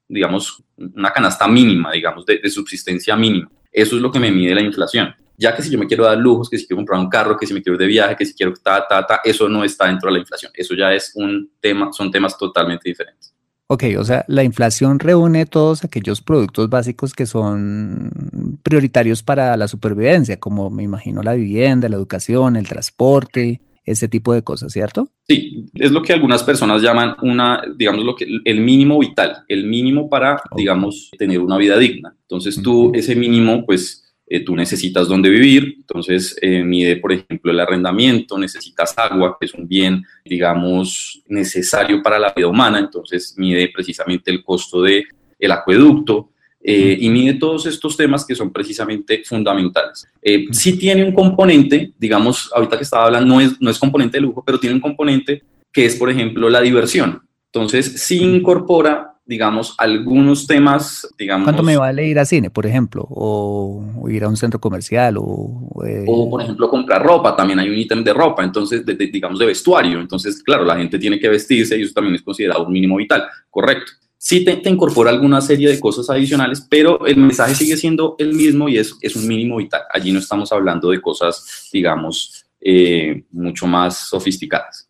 digamos, 0.07 0.63
una 0.75 1.11
canasta 1.11 1.47
mínima, 1.47 1.91
digamos, 1.91 2.25
de, 2.25 2.49
subsistencia 2.49 3.15
mínima. 3.15 3.47
Eso 3.71 3.95
es 3.95 4.01
lo 4.01 4.11
que 4.11 4.19
me 4.19 4.31
mide 4.31 4.55
la 4.55 4.61
inflación. 4.61 5.13
Ya 5.37 5.55
que 5.55 5.61
si 5.61 5.69
yo 5.69 5.77
me 5.77 5.85
quiero 5.85 6.03
dar 6.03 6.17
lujos, 6.17 6.49
que 6.49 6.57
si 6.57 6.65
quiero 6.65 6.77
comprar 6.77 6.99
un 6.99 7.09
carro, 7.09 7.37
que 7.37 7.45
si 7.45 7.53
me 7.53 7.61
quiero 7.61 7.75
ir 7.75 7.81
de 7.81 7.85
viaje, 7.85 8.15
que 8.15 8.25
si 8.25 8.33
quiero 8.33 8.53
ta, 8.53 8.87
ta, 8.87 9.05
ta, 9.05 9.21
eso 9.23 9.47
no 9.47 9.63
está 9.63 9.85
dentro 9.85 10.09
de 10.09 10.13
la 10.13 10.19
inflación. 10.19 10.51
Eso 10.55 10.73
ya 10.73 10.91
es 10.95 11.11
un 11.13 11.51
tema, 11.61 11.93
son 11.93 12.09
temas 12.09 12.35
totalmente 12.35 12.89
diferentes. 12.89 13.35
Ok, 13.67 13.83
o 13.99 14.03
sea, 14.03 14.25
la 14.27 14.43
inflación 14.43 14.97
reúne 14.97 15.45
todos 15.45 15.83
aquellos 15.83 16.21
productos 16.21 16.69
básicos 16.69 17.13
que 17.13 17.27
son 17.27 18.59
prioritarios 18.63 19.21
para 19.21 19.55
la 19.57 19.67
supervivencia, 19.67 20.39
como 20.39 20.71
me 20.71 20.81
imagino 20.81 21.21
la 21.21 21.33
vivienda, 21.33 21.87
la 21.87 21.97
educación, 21.97 22.55
el 22.55 22.67
transporte, 22.67 23.61
ese 23.87 24.09
tipo 24.09 24.33
de 24.33 24.43
cosas, 24.43 24.73
¿cierto? 24.73 25.09
Sí, 25.27 25.65
es 25.73 25.91
lo 25.91 26.03
que 26.03 26.11
algunas 26.11 26.43
personas 26.43 26.81
llaman 26.81 27.15
una, 27.21 27.63
digamos, 27.75 28.03
lo 28.03 28.15
que 28.15 28.27
el 28.43 28.59
mínimo 28.59 28.99
vital, 28.99 29.45
el 29.47 29.65
mínimo 29.65 30.09
para, 30.09 30.41
digamos, 30.55 31.09
tener 31.17 31.39
una 31.39 31.57
vida 31.57 31.77
digna. 31.79 32.13
Entonces 32.21 32.61
tú, 32.61 32.91
ese 32.93 33.15
mínimo, 33.15 33.65
pues 33.65 34.13
eh, 34.27 34.41
tú 34.41 34.57
necesitas 34.57 35.07
dónde 35.07 35.29
vivir, 35.29 35.75
entonces 35.77 36.37
eh, 36.41 36.63
mide, 36.63 36.97
por 36.97 37.13
ejemplo, 37.13 37.49
el 37.49 37.61
arrendamiento, 37.61 38.37
necesitas 38.37 38.93
agua, 38.97 39.37
que 39.39 39.45
es 39.45 39.53
un 39.53 39.65
bien, 39.65 40.03
digamos, 40.25 41.23
necesario 41.27 42.03
para 42.03 42.19
la 42.19 42.33
vida 42.35 42.47
humana, 42.47 42.79
entonces 42.79 43.35
mide 43.37 43.71
precisamente 43.73 44.29
el 44.29 44.43
costo 44.43 44.81
del 44.81 45.05
el 45.39 45.51
acueducto, 45.51 46.31
eh, 46.69 46.97
y 46.99 47.09
mide 47.09 47.35
todos 47.35 47.65
estos 47.65 47.95
temas 47.95 48.25
que 48.25 48.35
son 48.35 48.51
precisamente 48.51 49.23
fundamentales. 49.23 50.05
Eh, 50.21 50.47
sí 50.51 50.77
tiene 50.77 51.05
un 51.05 51.13
componente, 51.13 51.93
digamos, 51.97 52.51
ahorita 52.53 52.75
que 52.75 52.83
estaba 52.83 53.05
hablando, 53.05 53.35
no 53.35 53.39
es, 53.39 53.61
no 53.61 53.69
es 53.69 53.79
componente 53.79 54.17
de 54.17 54.21
lujo, 54.23 54.43
pero 54.45 54.59
tiene 54.59 54.75
un 54.75 54.81
componente 54.81 55.43
que 55.71 55.85
es, 55.85 55.95
por 55.95 56.09
ejemplo, 56.09 56.49
la 56.49 56.59
diversión. 56.59 57.21
Entonces, 57.53 58.03
sí 58.03 58.21
incorpora, 58.21 59.13
digamos, 59.25 59.75
algunos 59.77 60.45
temas, 60.45 61.07
digamos... 61.17 61.45
¿Cuánto 61.45 61.63
me 61.63 61.77
vale 61.77 62.05
ir 62.05 62.19
a 62.19 62.25
cine, 62.25 62.49
por 62.49 62.65
ejemplo? 62.65 63.07
O, 63.09 64.05
ir 64.09 64.25
a 64.25 64.27
un 64.27 64.35
centro 64.35 64.59
comercial, 64.59 65.15
o... 65.19 65.71
Eh, 65.87 66.03
o, 66.05 66.29
por 66.29 66.41
ejemplo, 66.41 66.69
comprar 66.69 67.01
ropa, 67.01 67.33
también 67.33 67.59
hay 67.59 67.69
un 67.69 67.77
ítem 67.77 68.03
de 68.03 68.13
ropa, 68.13 68.43
entonces, 68.43 68.83
digamos, 68.85 69.39
de 69.39 69.45
vestuario. 69.45 70.01
Entonces, 70.01 70.43
claro, 70.43 70.65
la 70.65 70.75
gente 70.75 70.99
tiene 70.99 71.17
que 71.17 71.29
vestirse 71.29 71.79
y 71.79 71.83
eso 71.83 71.93
también 71.93 72.15
es 72.15 72.21
considerado 72.21 72.65
un 72.65 72.73
mínimo 72.73 72.97
vital, 72.97 73.23
correcto 73.49 73.93
sí 74.27 74.43
te, 74.43 74.69
incorpora 74.69 75.09
alguna 75.09 75.39
serie 75.39 75.69
de 75.69 75.79
cosas 75.79 76.09
adicionales, 76.09 76.59
pero 76.69 77.05
el 77.07 77.15
mensaje 77.15 77.55
sigue 77.55 77.77
siendo 77.77 78.15
el 78.19 78.33
mismo 78.33 78.67
y 78.67 78.77
es, 78.77 78.93
es 78.99 79.15
un 79.15 79.25
mínimo 79.25 79.55
vital. 79.55 79.83
Allí 79.89 80.11
no 80.11 80.19
estamos 80.19 80.51
hablando 80.51 80.89
de 80.89 80.99
cosas, 80.99 81.69
digamos, 81.71 82.45
eh, 82.59 83.23
mucho 83.31 83.67
más 83.67 83.95
sofisticadas. 84.09 84.89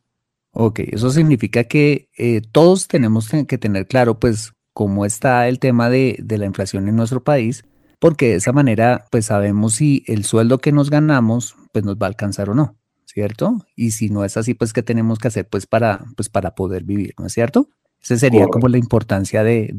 Ok, 0.54 0.80
eso 0.92 1.12
significa 1.12 1.66
que 1.66 2.10
eh, 2.18 2.42
todos 2.52 2.88
tenemos 2.88 3.30
que 3.48 3.58
tener 3.60 3.86
claro, 3.86 4.20
pues, 4.20 4.54
cómo 4.74 5.06
está 5.06 5.48
el 5.48 5.60
tema 5.60 5.92
de, 5.92 6.18
de 6.20 6.40
la 6.40 6.48
inflación 6.48 6.88
en 6.88 6.96
nuestro 6.96 7.24
país, 7.24 7.64
porque 8.00 8.30
de 8.30 8.36
esa 8.38 8.54
manera, 8.54 9.06
pues, 9.12 9.28
sabemos 9.28 9.76
si 9.76 10.04
el 10.08 10.26
sueldo 10.26 10.58
que 10.58 10.72
nos 10.72 10.90
ganamos, 10.90 11.56
pues, 11.74 11.86
nos 11.86 11.98
va 11.98 12.08
a 12.08 12.10
alcanzar 12.10 12.50
o 12.50 12.56
no, 12.56 12.76
¿cierto? 13.06 13.60
Y 13.76 13.92
si 13.92 14.10
no 14.10 14.26
es 14.26 14.36
así, 14.36 14.56
pues, 14.56 14.74
¿qué 14.74 14.82
tenemos 14.82 15.20
que 15.20 15.28
hacer, 15.28 15.48
pues, 15.48 15.68
para, 15.68 16.06
pues, 16.16 16.28
para 16.28 16.56
poder 16.56 16.86
vivir, 16.86 17.14
¿no 17.20 17.28
es 17.28 17.34
cierto? 17.34 17.70
Esa 18.08 18.16
sería 18.16 18.48
como 18.48 18.70
la 18.70 18.78
importancia 18.78 19.44
de, 19.44 19.76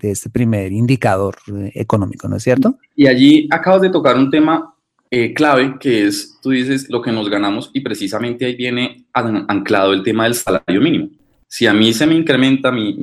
este 0.00 0.30
primer 0.30 0.72
indicador 0.72 1.36
eh, 1.54 1.70
económico, 1.74 2.26
¿no 2.26 2.36
es 2.36 2.42
cierto? 2.42 2.78
Y 2.96 3.06
allí 3.06 3.46
acabas 3.50 3.82
de 3.82 3.90
tocar 3.90 4.16
un 4.16 4.30
tema 4.30 4.74
eh, 5.10 5.34
clave 5.34 5.76
que 5.78 6.06
es, 6.06 6.38
tú 6.40 6.48
dices, 6.48 6.88
lo 6.88 7.02
que 7.02 7.12
nos 7.12 7.28
ganamos 7.28 7.70
y 7.74 7.80
precisamente 7.80 8.46
ahí 8.46 8.56
viene 8.56 9.04
anclado 9.12 9.92
el 9.92 10.02
tema 10.02 10.24
del 10.24 10.34
salario 10.34 10.80
mínimo. 10.80 11.10
Si 11.46 11.66
a 11.66 11.74
mí 11.74 11.92
se 11.92 12.06
me 12.06 12.14
incrementa 12.14 12.72
mi, 12.72 12.94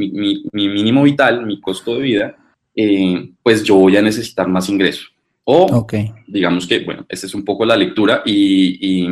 mínimo 0.52 1.04
vital, 1.04 1.46
mi 1.46 1.62
costo 1.62 1.94
de 1.94 2.02
vida, 2.02 2.36
eh, 2.76 3.30
pues 3.44 3.64
yo 3.64 3.76
voy 3.76 3.98
a 3.98 4.02
necesitar 4.02 4.48
más 4.48 4.68
ingresos. 4.68 5.14
O 5.44 5.86
digamos 6.28 6.66
que, 6.66 6.80
bueno, 6.80 7.06
esta 7.08 7.28
es 7.28 7.36
un 7.36 7.46
poco 7.46 7.66
la 7.66 7.78
lectura 7.78 8.24
y, 8.26 9.06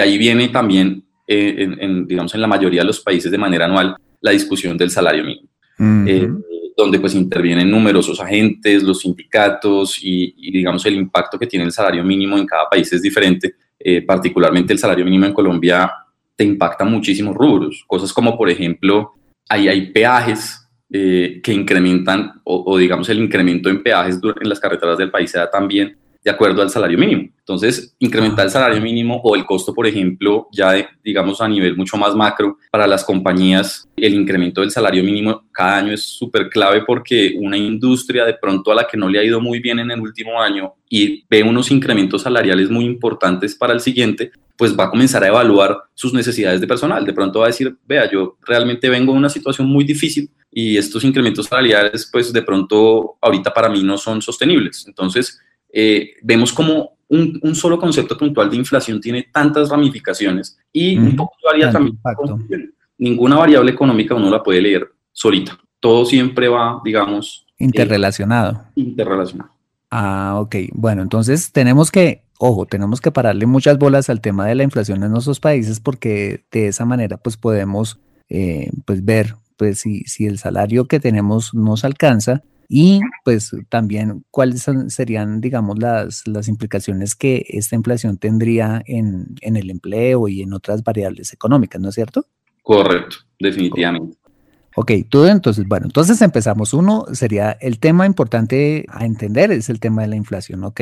ahí 0.00 0.16
viene 0.16 0.48
también, 0.48 1.04
digamos, 1.26 2.34
en 2.34 2.40
la 2.40 2.46
mayoría 2.46 2.80
de 2.80 2.86
los 2.86 3.00
países 3.00 3.30
de 3.30 3.36
manera 3.36 3.66
anual, 3.66 3.96
la 4.24 4.30
discusión 4.30 4.78
del 4.78 4.90
salario 4.90 5.22
mínimo, 5.22 5.48
eh, 6.06 6.30
donde 6.74 6.98
pues 6.98 7.14
intervienen 7.14 7.70
numerosos 7.70 8.18
agentes, 8.18 8.82
los 8.82 9.00
sindicatos 9.00 9.98
y, 10.02 10.50
digamos 10.50 10.84
el 10.86 10.94
impacto 10.94 11.38
que 11.38 11.46
tiene 11.46 11.66
el 11.66 11.72
salario 11.72 12.02
mínimo 12.02 12.38
en 12.38 12.46
cada 12.46 12.66
país 12.70 12.90
es 12.90 13.02
diferente. 13.02 13.54
Eh, 13.78 14.00
particularmente 14.00 14.72
el 14.72 14.78
salario 14.78 15.04
mínimo 15.04 15.26
en 15.26 15.34
Colombia 15.34 15.92
te 16.34 16.42
impacta 16.42 16.86
muchísimos 16.86 17.36
rubros, 17.36 17.84
cosas 17.86 18.14
como 18.14 18.34
por 18.38 18.48
ejemplo, 18.48 19.12
ahí 19.46 19.68
hay 19.68 19.92
peajes 19.92 20.66
eh, 20.90 21.42
que 21.42 21.52
incrementan 21.52 22.40
o, 22.44 22.64
o, 22.66 22.78
digamos 22.78 23.06
el 23.10 23.18
incremento 23.18 23.68
en 23.68 23.82
peajes 23.82 24.18
en 24.40 24.48
las 24.48 24.58
carreteras 24.58 24.96
del 24.96 25.10
país 25.10 25.30
se 25.30 25.38
da 25.38 25.50
también 25.50 25.98
de 26.24 26.30
acuerdo 26.30 26.62
al 26.62 26.70
salario 26.70 26.98
mínimo. 26.98 27.28
Entonces, 27.38 27.94
incrementar 27.98 28.46
el 28.46 28.50
salario 28.50 28.80
mínimo 28.80 29.20
o 29.22 29.36
el 29.36 29.44
costo, 29.44 29.74
por 29.74 29.86
ejemplo, 29.86 30.48
ya 30.50 30.72
de, 30.72 30.86
digamos 31.04 31.42
a 31.42 31.48
nivel 31.48 31.76
mucho 31.76 31.98
más 31.98 32.14
macro 32.14 32.56
para 32.70 32.86
las 32.86 33.04
compañías, 33.04 33.86
el 33.94 34.14
incremento 34.14 34.62
del 34.62 34.70
salario 34.70 35.04
mínimo 35.04 35.44
cada 35.52 35.76
año 35.76 35.92
es 35.92 36.02
súper 36.02 36.48
clave 36.48 36.82
porque 36.86 37.34
una 37.38 37.58
industria 37.58 38.24
de 38.24 38.34
pronto 38.34 38.72
a 38.72 38.74
la 38.74 38.86
que 38.86 38.96
no 38.96 39.10
le 39.10 39.18
ha 39.18 39.24
ido 39.24 39.40
muy 39.40 39.60
bien 39.60 39.78
en 39.78 39.90
el 39.90 40.00
último 40.00 40.40
año 40.40 40.72
y 40.88 41.24
ve 41.28 41.42
unos 41.42 41.70
incrementos 41.70 42.22
salariales 42.22 42.70
muy 42.70 42.86
importantes 42.86 43.54
para 43.54 43.74
el 43.74 43.80
siguiente, 43.80 44.32
pues 44.56 44.78
va 44.78 44.84
a 44.84 44.90
comenzar 44.90 45.22
a 45.24 45.28
evaluar 45.28 45.76
sus 45.92 46.14
necesidades 46.14 46.60
de 46.60 46.66
personal. 46.66 47.04
De 47.04 47.12
pronto 47.12 47.40
va 47.40 47.46
a 47.46 47.48
decir, 47.48 47.76
vea, 47.86 48.10
yo 48.10 48.38
realmente 48.46 48.88
vengo 48.88 49.12
de 49.12 49.18
una 49.18 49.28
situación 49.28 49.68
muy 49.68 49.84
difícil 49.84 50.30
y 50.50 50.78
estos 50.78 51.04
incrementos 51.04 51.46
salariales, 51.46 52.08
pues 52.10 52.32
de 52.32 52.40
pronto 52.40 53.16
ahorita 53.20 53.52
para 53.52 53.68
mí 53.68 53.82
no 53.82 53.98
son 53.98 54.22
sostenibles. 54.22 54.84
Entonces, 54.86 55.40
eh, 55.76 56.12
vemos 56.22 56.52
como 56.52 56.92
un, 57.08 57.40
un, 57.42 57.54
solo 57.54 57.78
concepto 57.78 58.16
puntual 58.16 58.48
de 58.48 58.56
inflación 58.56 59.00
tiene 59.00 59.26
tantas 59.32 59.68
ramificaciones 59.68 60.56
y 60.72 60.96
un 60.96 61.16
poco 61.16 61.34
varía 61.44 61.70
también. 61.70 61.98
Ninguna 62.96 63.36
variable 63.36 63.72
económica 63.72 64.14
uno 64.14 64.30
la 64.30 64.40
puede 64.40 64.62
leer 64.62 64.88
solita. 65.12 65.58
Todo 65.80 66.04
siempre 66.04 66.48
va, 66.48 66.80
digamos... 66.84 67.44
Eh, 67.58 67.64
interrelacionado. 67.64 68.64
interrelacionado. 68.76 69.50
Ah, 69.90 70.36
ok. 70.40 70.56
Bueno, 70.72 71.02
entonces 71.02 71.50
tenemos 71.50 71.90
que, 71.90 72.22
ojo, 72.38 72.66
tenemos 72.66 73.00
que 73.00 73.10
pararle 73.10 73.46
muchas 73.46 73.76
bolas 73.76 74.08
al 74.08 74.20
tema 74.20 74.46
de 74.46 74.54
la 74.54 74.62
inflación 74.62 75.02
en 75.02 75.10
nuestros 75.10 75.40
países 75.40 75.80
porque 75.80 76.44
de 76.52 76.68
esa 76.68 76.84
manera 76.84 77.16
pues 77.16 77.36
podemos 77.36 77.98
eh, 78.28 78.70
pues 78.84 79.04
ver 79.04 79.34
pues 79.56 79.80
si, 79.80 80.04
si 80.04 80.26
el 80.26 80.38
salario 80.38 80.86
que 80.86 81.00
tenemos 81.00 81.52
nos 81.52 81.84
alcanza 81.84 82.42
y 82.76 83.02
pues 83.22 83.52
también 83.68 84.24
cuáles 84.32 84.66
serían, 84.88 85.40
digamos, 85.40 85.78
las, 85.78 86.26
las 86.26 86.48
implicaciones 86.48 87.14
que 87.14 87.46
esta 87.50 87.76
inflación 87.76 88.18
tendría 88.18 88.82
en, 88.86 89.36
en, 89.42 89.54
el 89.54 89.70
empleo 89.70 90.26
y 90.26 90.42
en 90.42 90.52
otras 90.52 90.82
variables 90.82 91.32
económicas, 91.32 91.80
¿no 91.80 91.90
es 91.90 91.94
cierto? 91.94 92.26
Correcto, 92.64 93.18
definitivamente. 93.38 94.18
Ok, 94.74 94.90
todo 95.08 95.28
entonces, 95.28 95.68
bueno, 95.68 95.86
entonces 95.86 96.20
empezamos. 96.20 96.74
Uno 96.74 97.04
sería 97.12 97.52
el 97.60 97.78
tema 97.78 98.06
importante 98.06 98.86
a 98.88 99.04
entender, 99.06 99.52
es 99.52 99.68
el 99.68 99.78
tema 99.78 100.02
de 100.02 100.08
la 100.08 100.16
inflación, 100.16 100.64
ok. 100.64 100.80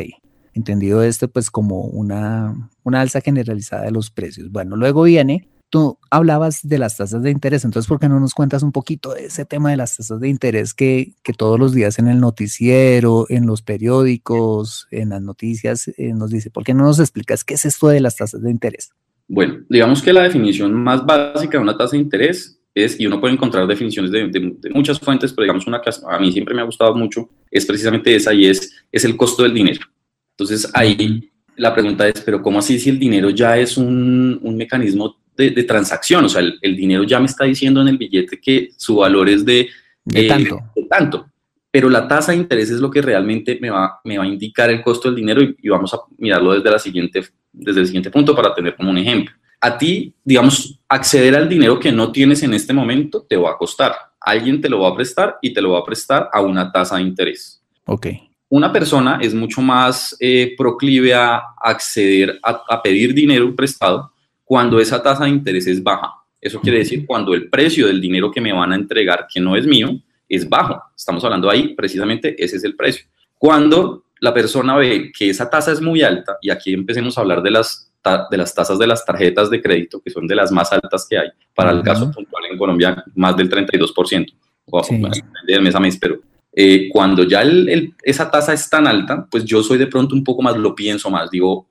entendido 0.54 1.02
esto 1.02 1.28
pues 1.28 1.50
como 1.50 1.82
una, 1.82 2.70
una 2.84 3.02
alza 3.02 3.20
generalizada 3.20 3.82
de 3.82 3.90
los 3.90 4.10
precios. 4.10 4.50
Bueno, 4.50 4.76
luego 4.76 5.02
viene 5.02 5.46
tú 5.72 5.98
hablabas 6.10 6.60
de 6.62 6.76
las 6.76 6.98
tasas 6.98 7.22
de 7.22 7.30
interés, 7.30 7.64
entonces, 7.64 7.88
¿por 7.88 7.98
qué 7.98 8.06
no 8.06 8.20
nos 8.20 8.34
cuentas 8.34 8.62
un 8.62 8.72
poquito 8.72 9.14
de 9.14 9.24
ese 9.24 9.46
tema 9.46 9.70
de 9.70 9.78
las 9.78 9.96
tasas 9.96 10.20
de 10.20 10.28
interés 10.28 10.74
que, 10.74 11.14
que 11.22 11.32
todos 11.32 11.58
los 11.58 11.72
días 11.72 11.98
en 11.98 12.08
el 12.08 12.20
noticiero, 12.20 13.24
en 13.30 13.46
los 13.46 13.62
periódicos, 13.62 14.86
en 14.90 15.08
las 15.08 15.22
noticias 15.22 15.88
eh, 15.96 16.12
nos 16.12 16.30
dice? 16.30 16.50
¿Por 16.50 16.62
qué 16.62 16.74
no 16.74 16.84
nos 16.84 17.00
explicas 17.00 17.42
qué 17.42 17.54
es 17.54 17.64
esto 17.64 17.88
de 17.88 18.00
las 18.00 18.16
tasas 18.16 18.42
de 18.42 18.50
interés? 18.50 18.92
Bueno, 19.26 19.60
digamos 19.70 20.02
que 20.02 20.12
la 20.12 20.24
definición 20.24 20.74
más 20.74 21.06
básica 21.06 21.56
de 21.56 21.64
una 21.64 21.78
tasa 21.78 21.92
de 21.92 22.02
interés 22.02 22.60
es, 22.74 23.00
y 23.00 23.06
uno 23.06 23.18
puede 23.18 23.32
encontrar 23.32 23.66
definiciones 23.66 24.10
de, 24.10 24.28
de, 24.28 24.70
muchas 24.74 25.00
fuentes, 25.00 25.32
pero 25.32 25.44
digamos 25.44 25.66
una 25.66 25.80
que 25.80 25.88
a 26.06 26.18
mí 26.18 26.30
siempre 26.32 26.54
me 26.54 26.60
ha 26.60 26.66
gustado 26.66 26.94
mucho, 26.94 27.30
es 27.50 27.64
precisamente 27.64 28.14
esa 28.14 28.34
y 28.34 28.44
es, 28.44 28.70
es 28.92 29.06
el 29.06 29.16
costo 29.16 29.42
del 29.42 29.54
dinero. 29.54 29.80
Entonces 30.36 30.70
ahí 30.74 31.30
la 31.56 31.72
pregunta 31.72 32.06
es, 32.06 32.20
pero 32.20 32.42
¿cómo 32.42 32.58
así 32.58 32.78
si 32.78 32.90
el 32.90 32.98
dinero 32.98 33.30
ya 33.30 33.56
es 33.56 33.78
un, 33.78 34.38
un 34.42 34.56
mecanismo 34.58 35.21
de, 35.36 35.64
transacción, 35.64 36.24
o 36.24 36.28
sea, 36.28 36.42
el, 36.60 36.76
dinero 36.76 37.04
ya 37.04 37.18
me 37.18 37.26
está 37.26 37.44
diciendo 37.44 37.80
en 37.80 37.88
el 37.88 37.98
billete 37.98 38.40
que 38.40 38.70
su 38.76 38.96
valor 38.96 39.28
es 39.28 39.44
de, 39.44 39.68
de, 40.04 40.26
eh, 40.26 40.28
tanto. 40.28 40.58
tanto, 40.88 41.26
pero 41.70 41.88
la 41.88 42.06
tasa 42.06 42.32
de 42.32 42.38
interés 42.38 42.70
es 42.70 42.80
lo 42.80 42.90
que 42.90 43.02
realmente 43.02 43.58
me 43.60 43.70
va, 43.70 44.00
me 44.04 44.18
va 44.18 44.24
a 44.24 44.28
indicar 44.28 44.70
el 44.70 44.82
costo 44.82 45.08
del 45.08 45.16
dinero 45.16 45.42
y, 45.42 45.68
vamos 45.68 45.92
a 45.94 45.98
mirarlo 46.18 46.54
desde, 46.54 46.70
la 46.70 46.78
siguiente, 46.78 47.22
desde 47.52 47.80
el 47.80 47.86
siguiente 47.86 48.10
punto 48.10 48.36
para 48.36 48.54
tener 48.54 48.76
como 48.76 48.90
un 48.90 48.98
ejemplo. 48.98 49.34
A 49.60 49.78
ti, 49.78 50.12
digamos, 50.24 50.78
acceder 50.88 51.36
al 51.36 51.48
dinero 51.48 51.78
que 51.78 51.92
no 51.92 52.10
tienes 52.10 52.42
en 52.42 52.52
este 52.52 52.72
momento 52.72 53.24
te 53.28 53.36
va 53.36 53.52
a 53.52 53.56
costar. 53.56 53.94
Alguien 54.20 54.60
te 54.60 54.68
lo 54.68 54.80
va 54.80 54.88
a 54.88 54.94
prestar 54.94 55.38
y 55.40 55.52
te 55.52 55.62
lo 55.62 55.70
va 55.70 55.78
a 55.78 55.84
prestar 55.84 56.28
a 56.32 56.40
una 56.40 56.70
tasa 56.70 56.96
de 56.96 57.02
interés. 57.02 57.62
Ok 57.86 58.06
una 58.52 58.70
persona 58.70 59.18
es 59.22 59.32
mucho 59.32 59.62
más 59.62 60.14
eh, 60.20 60.54
proclive 60.58 61.14
a 61.14 61.42
acceder 61.56 62.38
a, 62.42 62.62
a, 62.68 62.82
pedir 62.82 63.14
dinero 63.14 63.56
prestado 63.56 64.12
cuando 64.44 64.80
esa 64.80 65.02
tasa 65.02 65.24
de 65.24 65.30
interés 65.30 65.66
es 65.66 65.82
baja. 65.82 66.14
Eso 66.40 66.60
quiere 66.60 66.78
decir 66.78 67.06
cuando 67.06 67.34
el 67.34 67.48
precio 67.48 67.86
del 67.86 68.00
dinero 68.00 68.30
que 68.30 68.40
me 68.40 68.52
van 68.52 68.72
a 68.72 68.74
entregar, 68.74 69.26
que 69.32 69.40
no 69.40 69.56
es 69.56 69.66
mío, 69.66 69.90
es 70.28 70.48
bajo. 70.48 70.82
Estamos 70.96 71.24
hablando 71.24 71.48
ahí, 71.48 71.74
precisamente 71.74 72.34
ese 72.42 72.56
es 72.56 72.64
el 72.64 72.74
precio. 72.74 73.06
Cuando 73.38 74.04
la 74.20 74.32
persona 74.32 74.76
ve 74.76 75.12
que 75.16 75.30
esa 75.30 75.50
tasa 75.50 75.72
es 75.72 75.80
muy 75.80 76.02
alta, 76.02 76.38
y 76.40 76.50
aquí 76.50 76.72
empecemos 76.72 77.16
a 77.16 77.20
hablar 77.20 77.42
de 77.42 77.50
las, 77.50 77.92
de 78.30 78.36
las 78.36 78.54
tasas 78.54 78.78
de 78.78 78.86
las 78.86 79.04
tarjetas 79.04 79.50
de 79.50 79.60
crédito, 79.60 80.00
que 80.00 80.10
son 80.10 80.26
de 80.26 80.34
las 80.34 80.50
más 80.50 80.72
altas 80.72 81.06
que 81.08 81.18
hay, 81.18 81.28
para 81.54 81.70
el 81.70 81.82
caso 81.82 82.10
puntual 82.10 82.44
en 82.50 82.58
Colombia, 82.58 83.04
más 83.14 83.36
del 83.36 83.50
32%, 83.50 84.26
o 84.66 84.84
sí. 84.84 85.02
de 85.46 85.60
mes 85.60 85.74
a 85.74 85.80
mes, 85.80 85.96
pero 85.96 86.20
eh, 86.54 86.88
cuando 86.90 87.24
ya 87.24 87.42
esa 88.02 88.30
tasa 88.30 88.52
es 88.52 88.68
tan 88.68 88.86
alta, 88.86 89.26
pues 89.30 89.44
yo 89.44 89.62
soy 89.62 89.78
de 89.78 89.86
pronto 89.86 90.14
un 90.14 90.22
poco 90.22 90.42
más, 90.42 90.56
lo 90.56 90.74
pienso 90.74 91.10
más, 91.10 91.30
digo, 91.30 91.68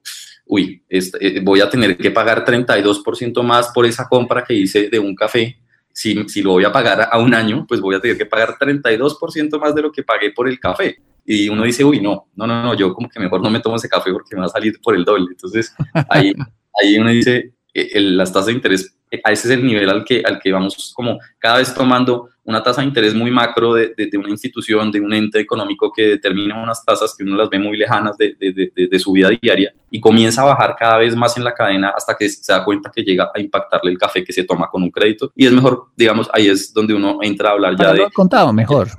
uy, 0.52 0.84
este, 0.90 1.38
eh, 1.38 1.40
voy 1.42 1.62
a 1.62 1.70
tener 1.70 1.96
que 1.96 2.12
pagar 2.12 2.44
32% 2.44 3.42
más 3.42 3.70
por 3.70 3.86
esa 3.86 4.10
compra 4.10 4.44
que 4.44 4.54
hice 4.54 4.90
de 4.90 5.00
un 5.00 5.16
café. 5.16 5.58
Si, 5.94 6.28
si 6.28 6.42
lo 6.42 6.52
voy 6.52 6.66
a 6.66 6.72
pagar 6.74 7.08
a 7.10 7.18
un 7.20 7.34
año, 7.34 7.66
pues 7.66 7.80
voy 7.80 7.96
a 7.96 8.02
tener 8.02 8.18
que 8.18 8.26
pagar 8.26 8.58
32% 8.60 9.58
más 9.62 9.74
de 9.74 9.82
lo 9.82 9.94
que 9.94 10.04
pagué 10.04 10.32
por 10.32 10.50
el 10.50 10.60
café. 10.60 10.98
Y 11.26 11.48
uno 11.48 11.64
dice, 11.64 11.86
uy, 11.86 12.02
no, 12.02 12.28
no, 12.36 12.48
no, 12.48 12.64
no, 12.64 12.74
yo 12.74 12.94
como 12.94 13.08
que 13.08 13.18
mejor 13.18 13.42
no 13.42 13.50
me 13.50 13.62
tomo 13.62 13.78
ese 13.78 13.88
café 13.88 14.12
porque 14.12 14.36
me 14.36 14.42
va 14.42 14.48
a 14.48 14.50
salir 14.50 14.78
por 14.84 14.94
el 14.94 15.06
doble. 15.06 15.28
Entonces, 15.32 15.74
ahí, 16.10 16.34
ahí 16.82 16.98
uno 16.98 17.12
dice, 17.12 17.54
eh, 17.74 18.00
las 18.02 18.32
tasas 18.32 18.48
de 18.48 18.54
interés, 18.54 18.96
a 19.24 19.32
ese 19.32 19.48
es 19.48 19.54
el 19.54 19.66
nivel 19.66 19.90
al 19.90 20.04
que, 20.04 20.24
al 20.26 20.40
que 20.40 20.52
vamos 20.52 20.94
como 20.96 21.20
cada 21.38 21.58
vez 21.58 21.74
tomando 21.74 22.30
una 22.44 22.64
tasa 22.64 22.82
de 22.82 22.88
interés 22.88 23.14
muy 23.14 23.30
macro 23.30 23.74
de, 23.74 23.94
de, 23.96 24.18
una 24.18 24.30
institución, 24.30 24.92
de 24.92 25.00
un 25.00 25.14
ente 25.14 25.40
económico 25.40 25.92
que 25.92 26.04
determina 26.04 26.62
unas 26.62 26.84
tasas 26.84 27.16
que 27.16 27.24
uno 27.24 27.36
las 27.36 27.50
ve 27.50 27.60
muy 27.60 27.78
lejanas 27.78 28.18
de, 28.18 28.36
de, 28.40 29.00
su 29.00 29.12
vida 29.12 29.30
diaria 29.42 29.74
y 29.90 30.00
comienza 30.00 30.42
a 30.42 30.46
bajar 30.46 30.76
cada 30.78 30.98
vez 30.98 31.16
más 31.16 31.38
en 31.38 31.44
la 31.44 31.54
cadena 31.54 31.94
hasta 31.96 32.16
que 32.16 32.28
se 32.30 32.52
da 32.52 32.64
cuenta 32.64 32.92
que 32.94 33.04
llega 33.04 33.32
a 33.34 33.40
impactarle 33.40 33.92
el 33.92 33.98
café 33.98 34.24
que 34.24 34.34
se 34.34 34.44
toma 34.44 34.70
con 34.70 34.82
un 34.82 34.90
crédito. 34.90 35.32
Y 35.36 35.46
es 35.46 35.52
mejor, 35.52 35.88
digamos, 35.96 36.30
ahí 36.34 36.48
es 36.48 36.74
donde 36.74 36.94
uno 36.94 37.20
entra 37.22 37.50
a 37.50 37.52
hablar 37.54 37.76
ya 37.78 37.94
de... 37.94 38.10
contado 38.12 38.52
mejor. 38.52 38.90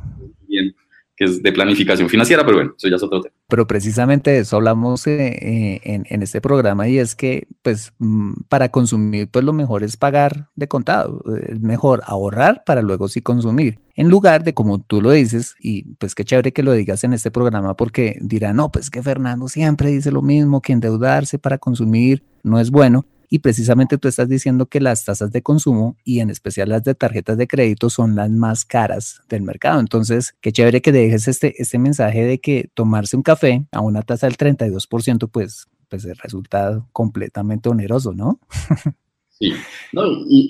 Bien 0.47 0.75
que 1.17 1.25
es 1.25 1.43
de 1.43 1.53
planificación 1.53 2.09
financiera, 2.09 2.45
pero 2.45 2.57
bueno, 2.57 2.75
eso 2.77 2.89
ya 2.89 2.97
es 2.97 3.03
otro 3.03 3.21
tema. 3.21 3.35
Pero 3.53 3.67
precisamente 3.67 4.31
de 4.31 4.39
eso 4.39 4.57
hablamos 4.57 5.07
eh, 5.07 5.27
eh, 5.27 5.81
en, 5.85 6.07
en, 6.09 6.23
este 6.23 6.41
programa 6.41 6.89
y 6.89 6.97
es 6.97 7.15
que, 7.15 7.49
pues, 7.61 7.93
mm, 7.99 8.45
para 8.49 8.71
consumir, 8.71 9.29
pues 9.29 9.45
lo 9.45 9.53
mejor 9.53 9.85
es 9.85 9.99
pagar 9.99 10.49
de 10.57 10.69
contado, 10.69 11.23
es 11.47 11.61
mejor 11.61 12.01
ahorrar 12.07 12.63
para 12.65 12.81
luego 12.81 13.09
sí 13.09 13.21
consumir, 13.21 13.79
en 13.95 14.09
lugar 14.09 14.43
de, 14.43 14.55
como 14.55 14.81
tú 14.81 15.03
lo 15.03 15.11
dices, 15.11 15.55
y 15.61 15.83
pues 15.97 16.15
qué 16.15 16.25
chévere 16.25 16.55
que 16.55 16.63
lo 16.63 16.73
digas 16.73 17.05
en 17.05 17.13
este 17.13 17.31
programa 17.31 17.77
porque 17.77 18.17
dirán, 18.23 18.57
no, 18.57 18.73
pues 18.73 18.89
que 18.89 19.03
Fernando 19.03 19.47
siempre 19.49 19.91
dice 19.91 20.11
lo 20.13 20.23
mismo, 20.23 20.63
que 20.63 20.73
endeudarse 20.73 21.39
para 21.39 21.59
consumir 21.59 22.25
no 22.43 22.59
es 22.59 22.71
bueno, 22.71 23.05
y 23.33 23.39
precisamente 23.39 23.97
tú 23.97 24.09
estás 24.09 24.29
diciendo 24.29 24.67
que 24.67 24.79
las 24.79 25.07
tasas 25.07 25.33
de 25.33 25.41
consumo 25.41 25.97
y 26.05 26.21
en 26.21 26.29
especial 26.29 26.69
las 26.69 26.85
de 26.85 26.95
tarjetas 26.95 27.39
de 27.39 27.47
crédito 27.47 27.89
son 27.89 28.15
las 28.15 28.29
más 28.29 28.67
caras 28.67 29.23
del 29.31 29.41
mercado. 29.41 29.81
Entonces, 29.81 30.35
qué 30.43 30.53
chévere 30.53 30.83
que 30.83 30.93
dejes 30.93 31.29
este, 31.29 31.55
este 31.57 31.79
mensaje 31.79 32.27
de 32.27 32.41
que 32.41 32.69
tomarse 32.75 33.17
un 33.17 33.23
café 33.23 33.65
a 33.73 33.81
una 33.81 34.03
tasa 34.03 34.27
del 34.27 34.37
32%, 34.37 35.31
pues, 35.33 35.67
pues 35.89 36.05
resulta 36.23 36.85
completamente 36.93 37.71
oneroso, 37.71 38.13
¿no? 38.13 38.39
Sí, 39.31 39.53
no, 39.93 40.03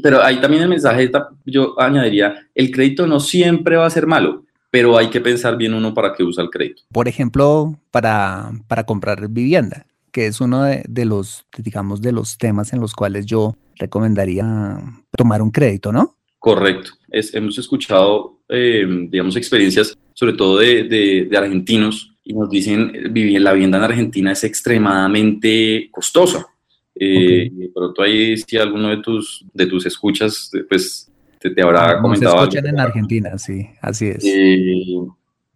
pero 0.02 0.22
ahí 0.22 0.38
también 0.38 0.64
el 0.64 0.68
mensaje, 0.68 1.10
yo 1.46 1.80
añadiría, 1.80 2.46
el 2.54 2.70
crédito 2.70 3.06
no 3.06 3.20
siempre 3.20 3.76
va 3.76 3.86
a 3.86 3.90
ser 3.90 4.06
malo, 4.06 4.44
pero 4.70 4.98
hay 4.98 5.08
que 5.08 5.22
pensar 5.22 5.56
bien 5.56 5.72
uno 5.72 5.94
para 5.94 6.12
qué 6.12 6.22
usa 6.22 6.44
el 6.44 6.50
crédito. 6.50 6.82
Por 6.92 7.08
ejemplo, 7.08 7.78
para, 7.90 8.50
para 8.68 8.84
comprar 8.84 9.28
vivienda 9.28 9.86
que 10.12 10.26
es 10.26 10.40
uno 10.40 10.62
de, 10.62 11.04
los, 11.04 11.46
digamos, 11.56 12.02
de 12.02 12.12
los 12.12 12.38
temas 12.38 12.72
en 12.72 12.80
los 12.80 12.92
cuales 12.92 13.26
yo 13.26 13.56
recomendaría 13.76 14.78
tomar 15.16 15.42
un 15.42 15.50
crédito, 15.50 15.90
¿no? 15.90 16.16
Correcto. 16.38 16.90
hemos 17.10 17.58
escuchado, 17.58 18.40
eh, 18.48 18.86
digamos, 19.08 19.36
experiencias, 19.36 19.96
sobre 20.12 20.34
todo 20.34 20.58
de, 20.58 21.28
argentinos, 21.36 22.14
y 22.24 22.34
nos 22.34 22.50
dicen, 22.50 22.92
vivir 23.10 23.40
la 23.40 23.52
vivienda 23.52 23.78
en 23.78 23.84
Argentina 23.84 24.32
es 24.32 24.44
extremadamente 24.44 25.88
costosa. 25.90 26.46
Eh, 26.94 27.50
Pero 27.74 27.92
tú 27.92 28.02
ahí, 28.02 28.36
si 28.36 28.56
alguno 28.58 28.90
de 28.90 28.98
tus, 28.98 29.44
de 29.52 29.66
tus 29.66 29.86
escuchas, 29.86 30.50
pues 30.68 31.10
te, 31.40 31.50
te 31.50 31.62
habrá 31.62 32.00
comentado. 32.00 32.36
Se 32.36 32.42
escuchan 32.42 32.66
en 32.66 32.80
Argentina, 32.80 33.38
sí, 33.38 33.66
así 33.80 34.08
es. 34.08 34.24
Eh, 34.24 34.98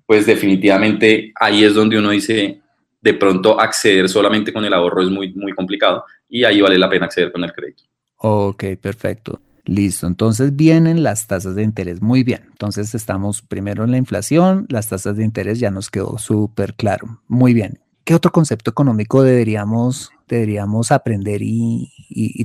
pues 0.06 0.24
definitivamente 0.24 1.32
ahí 1.38 1.64
es 1.64 1.74
donde 1.74 1.98
uno 1.98 2.10
dice, 2.10 2.60
de 3.06 3.14
pronto 3.14 3.60
acceder 3.60 4.08
solamente 4.08 4.52
con 4.52 4.64
el 4.64 4.74
ahorro 4.74 5.00
es 5.00 5.08
muy, 5.08 5.32
muy 5.32 5.52
complicado 5.52 6.04
y 6.28 6.42
ahí 6.42 6.60
vale 6.60 6.76
la 6.76 6.90
pena 6.90 7.06
acceder 7.06 7.30
con 7.30 7.44
el 7.44 7.52
crédito. 7.52 7.84
Ok, 8.16 8.64
perfecto. 8.80 9.40
Listo, 9.64 10.08
entonces 10.08 10.56
vienen 10.56 11.04
las 11.04 11.28
tasas 11.28 11.54
de 11.54 11.62
interés. 11.62 12.02
Muy 12.02 12.24
bien, 12.24 12.40
entonces 12.50 12.96
estamos 12.96 13.42
primero 13.42 13.84
en 13.84 13.92
la 13.92 13.96
inflación, 13.96 14.66
las 14.70 14.88
tasas 14.88 15.16
de 15.16 15.24
interés 15.24 15.60
ya 15.60 15.70
nos 15.70 15.88
quedó 15.88 16.18
súper 16.18 16.74
claro. 16.74 17.22
Muy 17.28 17.54
bien. 17.54 17.78
¿Qué 18.02 18.16
otro 18.16 18.32
concepto 18.32 18.72
económico 18.72 19.22
deberíamos, 19.22 20.10
deberíamos 20.26 20.90
aprender 20.90 21.42
y, 21.42 21.92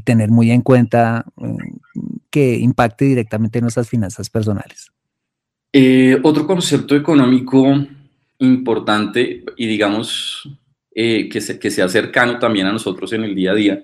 tener 0.06 0.30
muy 0.30 0.52
en 0.52 0.62
cuenta 0.62 1.26
eh, 1.38 1.58
que 2.30 2.58
impacte 2.58 3.06
directamente 3.06 3.58
en 3.58 3.64
nuestras 3.64 3.90
finanzas 3.90 4.30
personales? 4.30 4.92
Eh, 5.74 6.20
otro 6.22 6.46
concepto 6.46 6.96
económico 6.96 7.66
importante 8.42 9.44
y 9.56 9.68
digamos 9.68 10.50
eh, 10.94 11.30
que, 11.30 11.40
se, 11.40 11.58
que 11.58 11.72
sea 11.72 11.88
cercano 11.88 12.38
también 12.38 12.68
a 12.68 12.74
nosotros 12.74 13.14
en 13.14 13.24
el 13.24 13.34
día 13.34 13.52
a 13.52 13.56
día, 13.56 13.84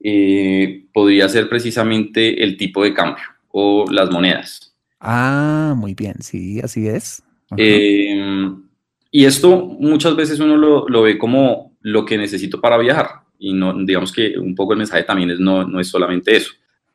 eh, 0.00 0.86
podría 0.92 1.28
ser 1.28 1.48
precisamente 1.48 2.42
el 2.42 2.56
tipo 2.56 2.82
de 2.82 2.94
cambio 2.94 3.24
o 3.50 3.84
las 3.90 4.10
monedas. 4.10 4.74
Ah, 5.00 5.74
muy 5.76 5.94
bien, 5.94 6.14
sí, 6.20 6.60
así 6.60 6.88
es. 6.88 7.22
Eh, 7.56 8.48
y 9.10 9.24
esto 9.24 9.64
muchas 9.64 10.16
veces 10.16 10.40
uno 10.40 10.56
lo, 10.56 10.88
lo, 10.88 11.02
ve 11.02 11.18
como 11.18 11.76
lo 11.80 12.04
que 12.04 12.18
necesito 12.18 12.60
para 12.60 12.78
viajar 12.78 13.26
y 13.38 13.52
no, 13.52 13.74
digamos 13.84 14.12
que 14.12 14.38
un 14.38 14.54
poco 14.54 14.72
el 14.72 14.78
mensaje 14.78 15.04
también 15.04 15.30
es 15.30 15.40
no, 15.40 15.66
no 15.66 15.80
es 15.80 15.88
solamente 15.88 16.36
eso. 16.36 16.52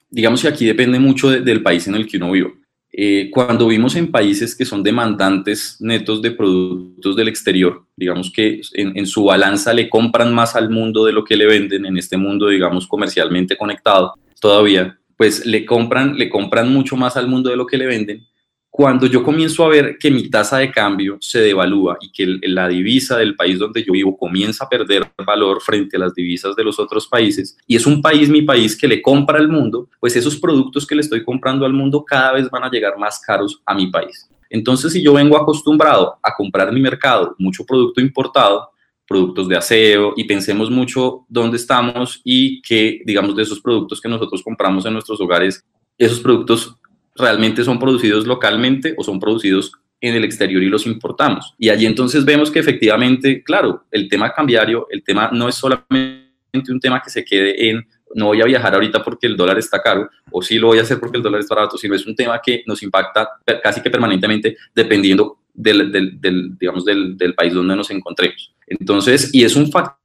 Digamos 0.09 0.41
que 0.41 0.47
aquí 0.47 0.65
depende 0.65 0.99
mucho 0.99 1.29
del 1.29 1.63
país 1.63 1.87
en 1.87 1.95
el 1.95 2.07
que 2.07 2.17
uno 2.17 2.31
vive. 2.31 2.53
Eh, 2.93 3.29
cuando 3.31 3.67
vimos 3.67 3.95
en 3.95 4.11
países 4.11 4.53
que 4.53 4.65
son 4.65 4.83
demandantes 4.83 5.77
netos 5.79 6.21
de 6.21 6.31
productos 6.31 7.15
del 7.15 7.29
exterior, 7.29 7.85
digamos 7.95 8.29
que 8.31 8.59
en, 8.73 9.07
su 9.07 9.23
balanza 9.23 9.73
le 9.73 9.89
compran 9.89 10.33
más 10.33 10.57
al 10.57 10.69
mundo 10.69 11.05
de 11.05 11.13
lo 11.13 11.23
que 11.23 11.37
le 11.37 11.45
venden 11.45 11.85
en 11.85 11.97
este 11.97 12.17
mundo, 12.17 12.49
digamos, 12.49 12.87
comercialmente 12.87 13.55
conectado 13.55 14.13
todavía, 14.41 14.99
pues 15.15 15.45
le 15.45 15.65
compran, 15.65 16.17
le 16.17 16.29
compran 16.29 16.73
mucho 16.73 16.97
más 16.97 17.15
al 17.15 17.27
mundo 17.27 17.49
de 17.49 17.55
lo 17.55 17.65
que 17.65 17.77
le 17.77 17.85
venden, 17.85 18.25
cuando 18.73 19.05
yo 19.05 19.21
comienzo 19.21 19.65
a 19.65 19.67
ver 19.67 19.97
que 19.99 20.09
mi 20.09 20.29
tasa 20.29 20.59
de 20.59 20.71
cambio 20.71 21.17
se 21.19 21.41
devalúa 21.41 21.97
y 21.99 22.09
que 22.09 22.39
la 22.43 22.69
divisa 22.69 23.17
del 23.17 23.35
país 23.35 23.59
donde 23.59 23.83
yo 23.83 23.91
vivo 23.91 24.17
comienza 24.17 24.63
a 24.63 24.69
perder 24.69 25.11
valor 25.25 25.61
frente 25.61 25.97
a 25.97 25.99
las 25.99 26.15
divisas 26.15 26.55
de 26.55 26.63
los 26.63 26.79
otros 26.79 27.05
países, 27.05 27.57
y 27.67 27.75
es 27.75 27.85
un 27.85 28.01
país, 28.01 28.29
mi 28.29 28.43
país, 28.43 28.77
que 28.77 28.87
le 28.87 29.01
compra 29.01 29.39
al 29.39 29.49
mundo, 29.49 29.89
pues 29.99 30.15
esos 30.15 30.37
productos 30.37 30.87
que 30.87 30.95
le 30.95 31.01
estoy 31.01 31.21
comprando 31.25 31.65
al 31.65 31.73
mundo 31.73 32.05
cada 32.05 32.31
vez 32.31 32.49
van 32.49 32.63
a 32.63 32.71
llegar 32.71 32.97
más 32.97 33.19
caros 33.19 33.61
a 33.65 33.75
mi 33.75 33.87
país. 33.87 34.29
Entonces, 34.49 34.93
si 34.93 35.03
yo 35.03 35.13
vengo 35.13 35.35
acostumbrado 35.35 36.17
a 36.23 36.33
comprar 36.33 36.69
en 36.69 36.75
mi 36.75 36.81
mercado 36.81 37.35
mucho 37.39 37.65
producto 37.65 37.99
importado, 37.99 38.69
productos 39.05 39.49
de 39.49 39.57
aseo 39.57 40.13
y 40.15 40.23
pensemos 40.23 40.71
mucho 40.71 41.25
dónde 41.27 41.57
estamos 41.57 42.21
y 42.23 42.61
que, 42.61 43.01
digamos, 43.05 43.35
de 43.35 43.43
esos 43.43 43.59
productos 43.59 43.99
que 43.99 44.07
nosotros 44.07 44.41
compramos 44.41 44.85
en 44.85 44.93
nuestros 44.93 45.19
hogares, 45.19 45.65
esos 45.97 46.21
productos 46.21 46.77
realmente 47.15 47.63
son 47.63 47.79
producidos 47.79 48.25
localmente 48.25 48.93
o 48.97 49.03
son 49.03 49.19
producidos 49.19 49.73
en 49.99 50.15
el 50.15 50.23
exterior 50.23 50.61
y 50.63 50.69
los 50.69 50.85
importamos. 50.85 51.53
Y 51.57 51.69
allí 51.69 51.85
entonces 51.85 52.25
vemos 52.25 52.49
que 52.49 52.59
efectivamente, 52.59 53.43
claro, 53.43 53.83
el 53.91 54.09
tema 54.09 54.33
cambiario, 54.33 54.87
el 54.89 55.03
tema 55.03 55.29
no 55.31 55.47
es 55.47 55.55
solamente 55.55 56.21
un 56.69 56.79
tema 56.79 57.01
que 57.01 57.09
se 57.09 57.23
quede 57.23 57.69
en 57.69 57.87
no 58.13 58.25
voy 58.25 58.41
a 58.41 58.45
viajar 58.45 58.73
ahorita 58.73 59.01
porque 59.03 59.27
el 59.27 59.37
dólar 59.37 59.57
está 59.57 59.81
caro, 59.81 60.09
o 60.31 60.41
sí 60.41 60.59
lo 60.59 60.67
voy 60.67 60.79
a 60.79 60.81
hacer 60.81 60.99
porque 60.99 61.17
el 61.17 61.23
dólar 61.23 61.39
está 61.39 61.55
barato, 61.55 61.77
sino 61.77 61.95
es 61.95 62.05
un 62.05 62.13
tema 62.15 62.41
que 62.43 62.61
nos 62.65 62.83
impacta 62.83 63.29
casi 63.63 63.81
que 63.81 63.89
permanentemente 63.89 64.57
dependiendo 64.75 65.37
del, 65.53 66.19
digamos, 66.59 66.83
del, 66.83 67.17
del 67.17 67.33
país 67.33 67.53
donde 67.53 67.75
nos 67.75 67.89
encontremos. 67.89 68.53
Entonces, 68.67 69.33
y 69.33 69.45
es 69.45 69.55
un 69.55 69.71
factor 69.71 70.00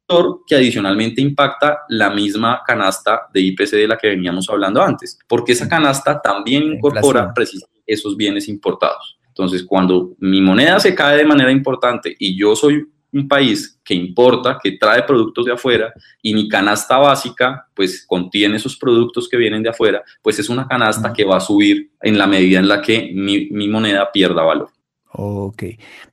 que 0.46 0.54
adicionalmente 0.54 1.20
impacta 1.20 1.80
la 1.88 2.10
misma 2.10 2.62
canasta 2.64 3.28
de 3.32 3.40
IPC 3.40 3.70
de 3.72 3.88
la 3.88 3.98
que 3.98 4.08
veníamos 4.08 4.48
hablando 4.48 4.82
antes, 4.82 5.18
porque 5.26 5.52
esa 5.52 5.68
canasta 5.68 6.20
también 6.20 6.74
incorpora 6.74 7.32
precisamente 7.34 7.82
esos 7.86 8.16
bienes 8.16 8.48
importados. 8.48 9.18
Entonces, 9.28 9.64
cuando 9.64 10.14
mi 10.18 10.40
moneda 10.40 10.80
se 10.80 10.94
cae 10.94 11.18
de 11.18 11.24
manera 11.24 11.50
importante 11.50 12.14
y 12.18 12.38
yo 12.38 12.56
soy 12.56 12.84
un 13.12 13.28
país 13.28 13.78
que 13.84 13.94
importa, 13.94 14.58
que 14.62 14.72
trae 14.72 15.02
productos 15.02 15.46
de 15.46 15.52
afuera 15.52 15.92
y 16.20 16.34
mi 16.34 16.48
canasta 16.48 16.98
básica 16.98 17.68
pues 17.74 18.04
contiene 18.06 18.56
esos 18.56 18.76
productos 18.76 19.28
que 19.28 19.36
vienen 19.36 19.62
de 19.62 19.70
afuera, 19.70 20.02
pues 20.22 20.38
es 20.38 20.48
una 20.48 20.66
canasta 20.66 21.12
que 21.12 21.24
va 21.24 21.36
a 21.36 21.40
subir 21.40 21.90
en 22.00 22.18
la 22.18 22.26
medida 22.26 22.58
en 22.58 22.68
la 22.68 22.80
que 22.82 23.10
mi, 23.14 23.48
mi 23.50 23.68
moneda 23.68 24.10
pierda 24.12 24.42
valor. 24.42 24.70
Ok, 25.12 25.62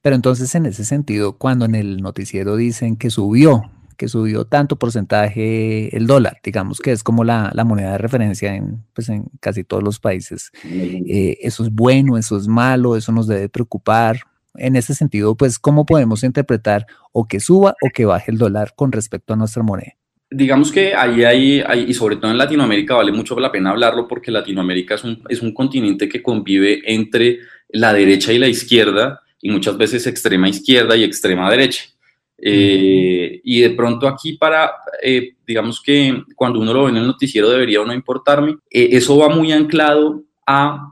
pero 0.02 0.16
entonces 0.16 0.54
en 0.56 0.66
ese 0.66 0.86
sentido, 0.86 1.34
cuando 1.34 1.66
en 1.66 1.76
el 1.76 1.98
noticiero 1.98 2.56
dicen 2.56 2.96
que 2.96 3.10
subió, 3.10 3.64
que 3.94 4.08
subió 4.08 4.46
tanto 4.46 4.78
porcentaje 4.78 5.96
el 5.96 6.08
dólar, 6.08 6.40
digamos 6.44 6.80
que 6.80 6.92
es 6.92 7.04
como 7.04 7.24
la, 7.24 7.52
la 7.54 7.64
moneda 7.64 7.94
de 7.94 7.98
referencia 7.98 8.56
en, 8.56 8.84
pues 8.94 9.10
en 9.10 9.26
casi 9.40 9.64
todos 9.64 9.84
los 9.84 10.00
países, 10.00 10.52
eh, 10.64 11.38
eso 11.42 11.64
es 11.64 11.72
bueno, 11.72 12.18
eso 12.18 12.38
es 12.38 12.48
malo, 12.48 12.96
eso 12.96 13.12
nos 13.12 13.28
debe 13.28 13.50
preocupar. 13.50 14.20
En 14.56 14.76
ese 14.76 14.94
sentido, 14.94 15.36
pues, 15.36 15.58
¿cómo 15.58 15.84
podemos 15.84 16.24
interpretar 16.24 16.86
o 17.12 17.28
que 17.28 17.40
suba 17.40 17.76
o 17.82 17.90
que 17.92 18.06
baje 18.06 18.32
el 18.32 18.38
dólar 18.38 18.74
con 18.76 18.92
respecto 18.92 19.34
a 19.34 19.36
nuestra 19.36 19.64
moneda? 19.64 19.94
digamos 20.34 20.72
que 20.72 20.96
ahí 20.96 21.24
hay, 21.24 21.86
y 21.88 21.94
sobre 21.94 22.16
todo 22.16 22.32
en 22.32 22.38
Latinoamérica 22.38 22.96
vale 22.96 23.12
mucho 23.12 23.40
la 23.40 23.52
pena 23.52 23.70
hablarlo 23.70 24.08
porque 24.08 24.32
Latinoamérica 24.32 24.96
es 24.96 25.04
un, 25.04 25.22
es 25.30 25.42
un 25.42 25.54
continente 25.54 26.10
que 26.10 26.24
convive 26.24 26.82
entre 26.86 27.40
la 27.70 27.94
derecha 27.94 28.34
y 28.34 28.40
la 28.40 28.48
izquierda, 28.48 29.22
y 29.42 29.50
muchas 29.50 29.78
veces 29.78 30.08
extrema 30.08 30.48
izquierda 30.48 30.96
y 30.96 31.04
extrema 31.04 31.50
derecha. 31.50 31.84
Eh, 32.46 33.40
y 33.42 33.62
de 33.62 33.70
pronto 33.70 34.06
aquí 34.06 34.34
para, 34.34 34.70
eh, 35.02 35.36
digamos 35.48 35.82
que 35.82 36.24
cuando 36.36 36.60
uno 36.60 36.74
lo 36.74 36.84
ve 36.84 36.90
en 36.90 36.98
el 36.98 37.08
noticiero 37.08 37.50
debería 37.50 37.80
o 37.80 37.86
no 37.86 37.94
importarme, 37.94 38.58
eh, 38.70 38.90
eso 38.92 39.18
va 39.18 39.30
muy 39.30 39.54
anclado 39.54 40.24
a, 40.46 40.92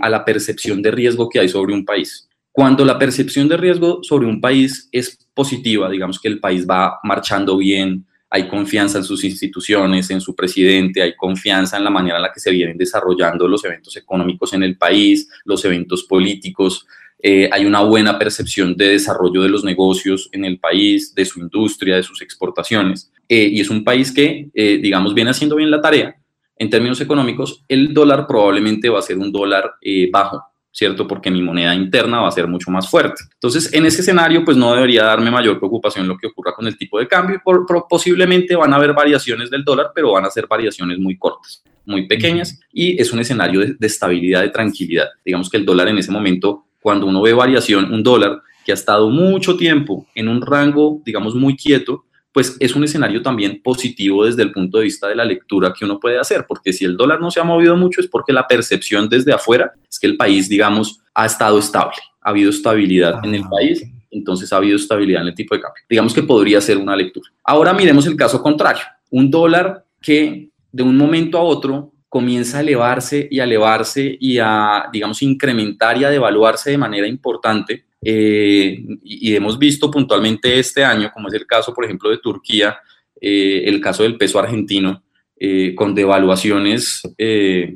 a 0.00 0.08
la 0.08 0.24
percepción 0.24 0.82
de 0.82 0.90
riesgo 0.90 1.28
que 1.28 1.38
hay 1.38 1.48
sobre 1.48 1.72
un 1.72 1.84
país. 1.84 2.28
Cuando 2.50 2.84
la 2.84 2.98
percepción 2.98 3.48
de 3.48 3.56
riesgo 3.56 4.00
sobre 4.02 4.26
un 4.26 4.40
país 4.40 4.88
es 4.90 5.16
positiva, 5.32 5.88
digamos 5.88 6.18
que 6.18 6.26
el 6.26 6.40
país 6.40 6.66
va 6.68 6.98
marchando 7.04 7.56
bien, 7.58 8.04
hay 8.28 8.48
confianza 8.48 8.98
en 8.98 9.04
sus 9.04 9.22
instituciones, 9.22 10.10
en 10.10 10.20
su 10.20 10.34
presidente, 10.34 11.00
hay 11.00 11.14
confianza 11.14 11.76
en 11.76 11.84
la 11.84 11.90
manera 11.90 12.16
en 12.16 12.22
la 12.22 12.32
que 12.32 12.40
se 12.40 12.50
vienen 12.50 12.76
desarrollando 12.76 13.46
los 13.46 13.64
eventos 13.64 13.94
económicos 13.96 14.52
en 14.52 14.64
el 14.64 14.76
país, 14.76 15.28
los 15.44 15.64
eventos 15.64 16.02
políticos, 16.04 16.86
eh, 17.22 17.48
hay 17.52 17.64
una 17.64 17.80
buena 17.82 18.18
percepción 18.18 18.76
de 18.76 18.88
desarrollo 18.88 19.42
de 19.42 19.48
los 19.48 19.62
negocios 19.62 20.28
en 20.32 20.44
el 20.44 20.58
país, 20.58 21.14
de 21.14 21.24
su 21.24 21.38
industria, 21.38 21.96
de 21.96 22.02
sus 22.02 22.20
exportaciones, 22.20 23.12
eh, 23.28 23.48
y 23.52 23.60
es 23.60 23.70
un 23.70 23.84
país 23.84 24.12
que, 24.12 24.50
eh, 24.52 24.78
digamos, 24.82 25.14
viene 25.14 25.30
haciendo 25.30 25.54
bien 25.54 25.70
la 25.70 25.80
tarea. 25.80 26.16
En 26.58 26.68
términos 26.68 27.00
económicos, 27.00 27.64
el 27.68 27.94
dólar 27.94 28.26
probablemente 28.26 28.88
va 28.88 28.98
a 28.98 29.02
ser 29.02 29.18
un 29.18 29.30
dólar 29.30 29.72
bajo, 30.10 30.42
¿cierto? 30.72 31.06
Porque 31.06 31.30
mi 31.30 31.42
moneda 31.42 31.74
interna 31.74 32.20
va 32.20 32.28
a 32.28 32.32
ser 32.32 32.48
mucho 32.48 32.70
más 32.70 32.88
fuerte. 32.88 33.22
Entonces, 33.34 33.72
en 33.72 33.86
ese 33.86 34.00
escenario, 34.00 34.44
pues 34.44 34.56
no 34.56 34.74
debería 34.74 35.04
darme 35.04 35.30
mayor 35.30 35.58
preocupación 35.58 36.08
lo 36.08 36.16
que 36.16 36.26
ocurra 36.26 36.52
con 36.54 36.66
el 36.66 36.76
tipo 36.76 36.98
de 36.98 37.06
cambio. 37.06 37.40
Por, 37.44 37.66
posiblemente 37.88 38.56
van 38.56 38.72
a 38.72 38.76
haber 38.76 38.92
variaciones 38.92 39.50
del 39.50 39.64
dólar, 39.64 39.92
pero 39.94 40.12
van 40.12 40.24
a 40.24 40.30
ser 40.30 40.46
variaciones 40.46 40.98
muy 40.98 41.16
cortas, 41.16 41.62
muy 41.84 42.06
pequeñas, 42.06 42.58
y 42.72 43.00
es 43.00 43.12
un 43.12 43.20
escenario 43.20 43.60
de, 43.60 43.74
de 43.78 43.86
estabilidad, 43.86 44.42
de 44.42 44.50
tranquilidad. 44.50 45.08
Digamos 45.24 45.50
que 45.50 45.56
el 45.56 45.64
dólar 45.64 45.88
en 45.88 45.98
ese 45.98 46.10
momento, 46.10 46.66
cuando 46.82 47.06
uno 47.06 47.22
ve 47.22 47.32
variación, 47.32 47.92
un 47.92 48.02
dólar 48.02 48.42
que 48.64 48.72
ha 48.72 48.74
estado 48.74 49.08
mucho 49.08 49.56
tiempo 49.56 50.06
en 50.14 50.28
un 50.28 50.42
rango, 50.42 51.00
digamos, 51.04 51.34
muy 51.34 51.56
quieto, 51.56 52.04
pues 52.32 52.56
es 52.60 52.74
un 52.74 52.84
escenario 52.84 53.22
también 53.22 53.60
positivo 53.62 54.24
desde 54.24 54.42
el 54.42 54.52
punto 54.52 54.78
de 54.78 54.84
vista 54.84 55.06
de 55.06 55.14
la 55.14 55.24
lectura 55.24 55.72
que 55.76 55.84
uno 55.84 56.00
puede 56.00 56.18
hacer, 56.18 56.46
porque 56.48 56.72
si 56.72 56.84
el 56.84 56.96
dólar 56.96 57.20
no 57.20 57.30
se 57.30 57.40
ha 57.40 57.44
movido 57.44 57.76
mucho 57.76 58.00
es 58.00 58.06
porque 58.06 58.32
la 58.32 58.46
percepción 58.46 59.08
desde 59.08 59.32
afuera 59.32 59.72
es 59.88 59.98
que 59.98 60.06
el 60.06 60.16
país, 60.16 60.48
digamos, 60.48 61.00
ha 61.14 61.26
estado 61.26 61.58
estable, 61.58 61.96
ha 62.22 62.30
habido 62.30 62.50
estabilidad 62.50 63.24
en 63.24 63.34
el 63.34 63.42
ah, 63.42 63.50
país, 63.50 63.84
entonces 64.10 64.52
ha 64.52 64.56
habido 64.56 64.76
estabilidad 64.76 65.22
en 65.22 65.28
el 65.28 65.34
tipo 65.34 65.54
de 65.54 65.60
cambio. 65.60 65.82
Digamos 65.88 66.14
que 66.14 66.22
podría 66.22 66.60
ser 66.60 66.78
una 66.78 66.96
lectura. 66.96 67.30
Ahora 67.44 67.72
miremos 67.74 68.06
el 68.06 68.16
caso 68.16 68.42
contrario, 68.42 68.84
un 69.10 69.30
dólar 69.30 69.84
que 70.00 70.50
de 70.70 70.82
un 70.82 70.96
momento 70.96 71.36
a 71.36 71.42
otro 71.42 71.91
comienza 72.12 72.58
a 72.58 72.60
elevarse 72.60 73.26
y 73.30 73.40
a 73.40 73.44
elevarse 73.44 74.18
y 74.20 74.36
a, 74.38 74.84
digamos, 74.92 75.22
incrementar 75.22 75.96
y 75.96 76.04
a 76.04 76.10
devaluarse 76.10 76.70
de 76.70 76.76
manera 76.76 77.06
importante 77.06 77.86
eh, 78.02 78.84
y, 79.02 79.34
hemos 79.34 79.58
visto 79.58 79.90
puntualmente 79.90 80.58
este 80.58 80.84
año, 80.84 81.10
como 81.10 81.28
es 81.28 81.34
el 81.34 81.46
caso, 81.46 81.72
por 81.72 81.86
ejemplo, 81.86 82.10
de 82.10 82.18
Turquía, 82.18 82.78
eh, 83.18 83.62
el 83.64 83.80
caso 83.80 84.02
del 84.02 84.18
peso 84.18 84.38
argentino, 84.38 85.04
eh, 85.40 85.74
con 85.74 85.94
devaluaciones 85.94 87.00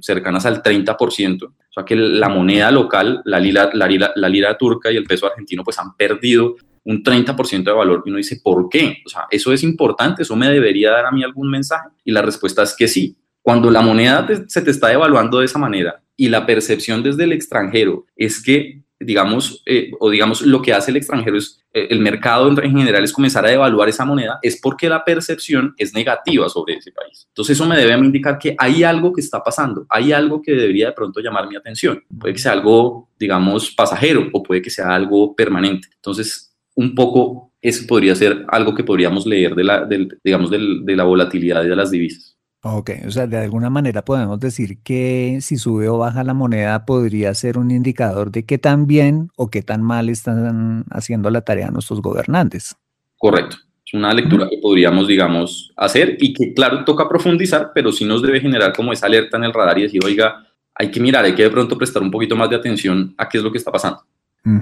cercanas 0.03 0.45
al 0.45 0.63
30%. 0.63 1.45
O 1.45 1.73
sea 1.73 1.87
que 1.87 1.97
la 1.97 2.29
moneda 2.29 2.71
local, 2.71 3.23
la 3.25 3.41
lira, 3.41 3.71
la, 3.73 3.87
lira, 3.87 4.13
la 4.17 4.29
lira 4.29 4.59
turca 4.59 4.93
y 4.93 4.99
el 4.99 5.05
peso 5.05 5.27
argentino, 5.27 5.65
pues 5.65 5.79
han 5.79 5.97
perdido 5.97 6.57
un 6.85 7.03
30% 7.03 7.65
de 7.65 7.73
valor. 7.73 8.03
Y 8.05 8.11
uno 8.11 8.19
dice, 8.19 8.39
¿por 8.45 8.69
qué? 8.69 8.99
O 9.07 9.09
sea, 9.09 9.29
¿eso 9.31 9.51
es 9.51 9.63
importante? 9.63 10.25
¿Eso 10.25 10.37
me 10.37 10.51
debería 10.51 10.91
dar 10.91 11.07
a 11.07 11.11
mí 11.11 11.25
algún 11.25 11.51
mensaje? 11.51 11.89
Y 12.05 12.13
la 12.13 12.21
respuesta 12.21 12.63
es 12.63 12.77
que 12.77 12.87
sí. 12.87 13.17
Cuando 13.47 13.71
la 13.71 13.81
moneda 13.81 14.27
se 14.49 14.61
te 14.61 14.73
está 14.73 14.89
devaluando 14.89 15.39
de 15.39 15.45
esa 15.45 15.57
manera 15.57 16.03
y 16.17 16.29
la 16.31 16.45
percepción 16.45 17.05
desde 17.05 17.23
el 17.23 17.31
extranjero 17.31 18.05
es 18.17 18.43
que 18.43 18.83
digamos, 18.99 19.63
eh, 19.67 19.93
o 20.01 20.11
digamos, 20.11 20.43
lo 20.43 20.61
que 20.61 20.73
hace 20.73 20.91
el 20.91 20.97
extranjero 20.97 21.39
es, 21.39 21.63
eh, 21.73 21.87
el 21.91 22.01
mercado 22.01 22.49
en, 22.49 22.77
general 22.77 23.05
es 23.05 23.13
comenzar 23.13 23.47
a 23.47 23.51
devaluar 23.51 23.89
esa 23.89 24.05
moneda, 24.05 24.41
es 24.43 24.61
porque 24.61 24.89
la 24.89 25.05
percepción 25.05 25.75
es 25.77 25.95
negativa 25.95 26.49
sobre 26.49 26.75
ese 26.75 26.91
país. 26.91 27.27
Entonces 27.29 27.57
eso 27.57 27.69
me 27.69 27.77
debe 27.77 27.97
indicar 27.97 28.37
que 28.37 28.57
hay 28.59 28.83
algo 28.83 29.13
que 29.13 29.21
está 29.21 29.45
pasando, 29.45 29.87
hay 29.91 30.11
algo 30.11 30.43
que 30.43 30.51
debería 30.51 30.87
de 30.87 30.93
pronto 30.93 31.21
llamar 31.21 31.49
mi 31.49 31.55
atención. 31.55 32.03
Puede 32.19 32.35
que 32.35 32.41
sea 32.41 32.51
algo, 32.51 33.11
digamos, 33.17 33.71
pasajero 33.71 34.29
o 34.33 34.43
puede 34.43 34.61
que 34.61 34.71
sea 34.71 34.93
algo 34.93 35.37
permanente. 35.37 35.87
Entonces, 35.95 36.53
un 36.75 36.97
poco 36.97 37.53
eso 37.61 37.87
podría 37.87 38.17
ser 38.17 38.45
algo 38.49 38.75
que 38.75 38.83
podríamos 38.83 39.25
leer 39.25 39.55
de 39.55 39.63
la, 39.63 39.89
digamos, 40.25 40.51
de 40.51 40.97
la 40.97 41.05
volatilidad 41.05 41.63
de 41.63 41.77
las 41.77 41.93
divisas. 41.93 42.36
Ok, 42.69 42.91
o 43.07 43.11
sea, 43.13 43.29
de 43.29 43.37
alguna 43.37 43.71
manera 43.71 44.05
podemos 44.05 44.41
decir 44.41 44.79
que 44.83 45.39
si 45.41 45.57
sube 45.57 45.89
o 45.89 45.99
baja 45.99 46.25
la 46.25 46.35
moneda 46.35 46.85
podría 46.85 47.33
ser 47.33 47.59
un 47.59 47.71
indicador 47.71 48.33
de 48.33 48.45
qué 48.45 48.59
tan 48.59 48.89
bien 48.89 49.31
o 49.37 49.51
qué 49.51 49.63
tan 49.63 49.83
mal 49.83 50.09
están 50.09 50.85
haciendo 50.91 51.31
la 51.31 51.43
tarea 51.43 51.71
nuestros 51.71 52.03
gobernantes. 52.03 52.75
Correcto. 53.19 53.59
Es 53.87 53.95
una 53.95 54.13
lectura 54.13 54.49
que 54.51 54.59
podríamos, 54.59 55.07
digamos, 55.07 55.73
hacer 55.77 56.17
y 56.19 56.33
que, 56.33 56.53
claro, 56.55 56.85
toca 56.85 57.09
profundizar, 57.09 57.71
pero 57.73 57.93
sí 57.93 58.05
nos 58.05 58.21
debe 58.21 58.41
generar 58.41 58.73
como 58.73 58.93
esa 58.93 59.07
alerta 59.07 59.37
en 59.37 59.45
el 59.45 59.55
radar 59.55 59.79
y 59.79 59.83
decir, 59.83 60.05
oiga, 60.05 60.45
hay 60.75 60.91
que 60.91 60.99
mirar, 60.99 61.25
hay 61.25 61.37
que 61.37 61.45
de 61.45 61.51
pronto 61.51 61.79
prestar 61.79 62.03
un 62.03 62.11
poquito 62.11 62.35
más 62.35 62.51
de 62.51 62.57
atención 62.57 63.15
a 63.17 63.29
qué 63.29 63.39
es 63.39 63.45
lo 63.45 63.53
que 63.53 63.59
está 63.59 63.71
pasando. 63.71 64.01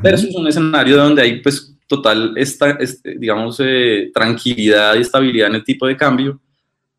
Pero 0.02 0.14
eso 0.14 0.28
es 0.28 0.34
un 0.34 0.46
escenario 0.46 0.98
donde 0.98 1.22
hay, 1.22 1.40
pues, 1.40 1.74
total, 1.86 2.34
esta, 2.36 2.72
este, 2.72 3.18
digamos, 3.18 3.58
eh, 3.60 4.10
tranquilidad 4.12 4.94
y 4.94 5.00
estabilidad 5.00 5.48
en 5.48 5.54
el 5.54 5.64
tipo 5.64 5.86
de 5.86 5.96
cambio. 5.96 6.38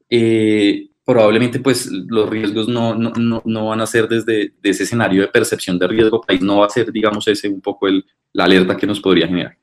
Eh, 0.10 0.88
probablemente 1.06 1.60
pues 1.60 1.88
los 1.88 2.30
riesgos 2.30 2.68
no, 2.68 2.96
no, 2.96 3.42
no, 3.46 3.66
van 3.66 3.82
a 3.82 3.86
ser 3.86 4.08
desde 4.08 4.54
ese 4.64 4.84
escenario 4.84 5.22
de 5.22 5.28
percepción 5.28 5.78
de 5.78 5.88
riesgo 5.88 6.22
país, 6.22 6.42
no 6.42 6.58
va 6.58 6.66
a 6.66 6.70
ser, 6.70 6.92
digamos, 6.92 7.28
ese 7.28 7.48
un 7.48 7.62
poco 7.62 7.88
el, 7.88 8.04
la 8.34 8.46
alerta 8.46 8.76
que 8.76 8.88
nos 8.88 9.00
podría 9.00 9.28
generar. 9.28 9.56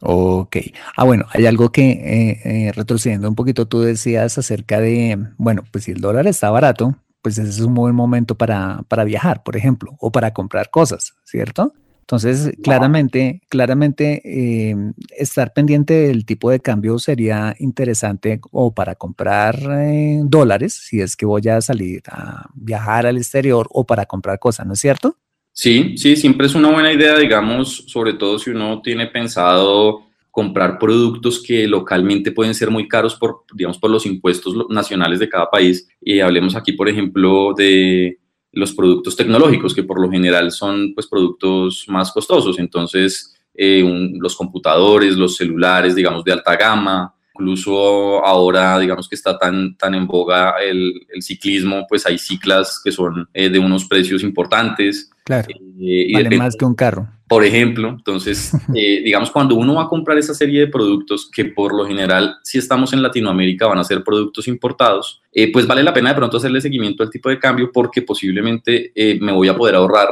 Ok. 0.00 0.56
Ah, 0.96 1.04
bueno, 1.04 1.26
hay 1.30 1.44
algo 1.46 1.70
que, 1.70 1.90
eh, 1.90 2.40
eh, 2.44 2.72
retrocediendo 2.72 3.28
un 3.28 3.34
poquito, 3.34 3.66
tú 3.66 3.80
decías 3.80 4.38
acerca 4.38 4.80
de, 4.80 5.18
bueno, 5.36 5.64
pues 5.70 5.84
si 5.84 5.90
el 5.90 6.00
dólar 6.00 6.26
está 6.26 6.50
barato, 6.50 6.96
pues 7.20 7.36
ese 7.36 7.50
es 7.50 7.60
un 7.60 7.74
buen 7.74 7.94
momento 7.94 8.36
para, 8.36 8.82
para 8.88 9.04
viajar, 9.04 9.42
por 9.42 9.56
ejemplo, 9.56 9.96
o 9.98 10.10
para 10.10 10.32
comprar 10.32 10.70
cosas, 10.70 11.14
¿cierto? 11.24 11.74
Entonces, 12.10 12.50
claramente, 12.60 13.40
claramente 13.48 14.20
eh, 14.24 14.74
estar 15.16 15.52
pendiente 15.52 15.94
del 15.94 16.26
tipo 16.26 16.50
de 16.50 16.58
cambio 16.58 16.98
sería 16.98 17.54
interesante 17.60 18.40
o 18.50 18.74
para 18.74 18.96
comprar 18.96 19.56
eh, 19.78 20.18
dólares, 20.24 20.74
si 20.74 21.00
es 21.00 21.14
que 21.14 21.24
voy 21.24 21.46
a 21.46 21.60
salir 21.60 22.02
a 22.10 22.50
viajar 22.56 23.06
al 23.06 23.16
exterior 23.16 23.68
o 23.70 23.86
para 23.86 24.06
comprar 24.06 24.40
cosas, 24.40 24.66
¿no 24.66 24.72
es 24.72 24.80
cierto? 24.80 25.18
Sí, 25.52 25.96
sí, 25.98 26.16
siempre 26.16 26.48
es 26.48 26.56
una 26.56 26.72
buena 26.72 26.92
idea, 26.92 27.16
digamos, 27.16 27.84
sobre 27.86 28.14
todo 28.14 28.40
si 28.40 28.50
uno 28.50 28.82
tiene 28.82 29.06
pensado 29.06 30.00
comprar 30.32 30.80
productos 30.80 31.40
que 31.40 31.68
localmente 31.68 32.32
pueden 32.32 32.56
ser 32.56 32.72
muy 32.72 32.88
caros 32.88 33.14
por, 33.14 33.44
digamos, 33.54 33.78
por 33.78 33.88
los 33.88 34.04
impuestos 34.04 34.52
nacionales 34.68 35.20
de 35.20 35.28
cada 35.28 35.48
país. 35.48 35.86
Y 36.00 36.18
hablemos 36.18 36.56
aquí, 36.56 36.72
por 36.72 36.88
ejemplo, 36.88 37.54
de 37.56 38.18
los 38.52 38.72
productos 38.72 39.16
tecnológicos, 39.16 39.74
que 39.74 39.84
por 39.84 40.00
lo 40.00 40.10
general 40.10 40.50
son 40.50 40.92
pues, 40.94 41.06
productos 41.06 41.84
más 41.88 42.10
costosos. 42.12 42.58
Entonces, 42.58 43.34
eh, 43.54 43.84
los 44.18 44.36
computadores, 44.36 45.16
los 45.16 45.36
celulares, 45.36 45.94
digamos, 45.94 46.24
de 46.24 46.32
alta 46.32 46.56
gama, 46.56 47.14
incluso 47.40 48.24
ahora, 48.24 48.78
digamos 48.78 49.08
que 49.08 49.14
está 49.14 49.38
tan, 49.38 49.76
tan 49.76 49.94
en 49.94 50.06
boga 50.06 50.56
el, 50.62 50.92
ciclismo, 51.20 51.86
pues 51.88 52.06
hay 52.06 52.18
ciclas 52.18 52.80
que 52.82 52.92
son 52.92 53.28
eh, 53.32 53.48
de 53.48 53.58
unos 53.58 53.86
precios 53.86 54.22
importantes. 54.22 55.10
Claro. 55.24 55.48
Eh, 55.80 56.12
vale 56.12 56.36
más 56.36 56.56
que 56.56 56.64
un 56.64 56.74
carro. 56.74 57.08
Por 57.26 57.44
ejemplo, 57.44 57.88
entonces, 57.88 58.52
eh, 58.74 59.00
digamos, 59.02 59.30
cuando 59.30 59.54
uno 59.54 59.74
va 59.74 59.84
a 59.84 59.88
comprar 59.88 60.18
esa 60.18 60.34
serie 60.34 60.60
de 60.60 60.66
productos, 60.66 61.30
que 61.30 61.46
por 61.46 61.74
lo 61.74 61.86
general, 61.86 62.36
si 62.42 62.58
estamos 62.58 62.92
en 62.92 63.02
Latinoamérica, 63.02 63.66
van 63.66 63.78
a 63.78 63.84
ser 63.84 64.04
productos 64.04 64.46
importados, 64.48 65.22
pues 65.52 65.66
vale 65.66 65.82
la 65.82 65.94
pena 65.94 66.10
de 66.10 66.16
pronto 66.16 66.36
hacerle 66.36 66.60
seguimiento 66.60 67.02
al 67.02 67.10
tipo 67.10 67.28
de 67.30 67.38
cambio 67.38 67.70
porque 67.72 68.02
posiblemente 68.02 68.92
me 69.20 69.32
voy 69.32 69.48
a 69.48 69.56
poder 69.56 69.76
ahorrar 69.76 70.08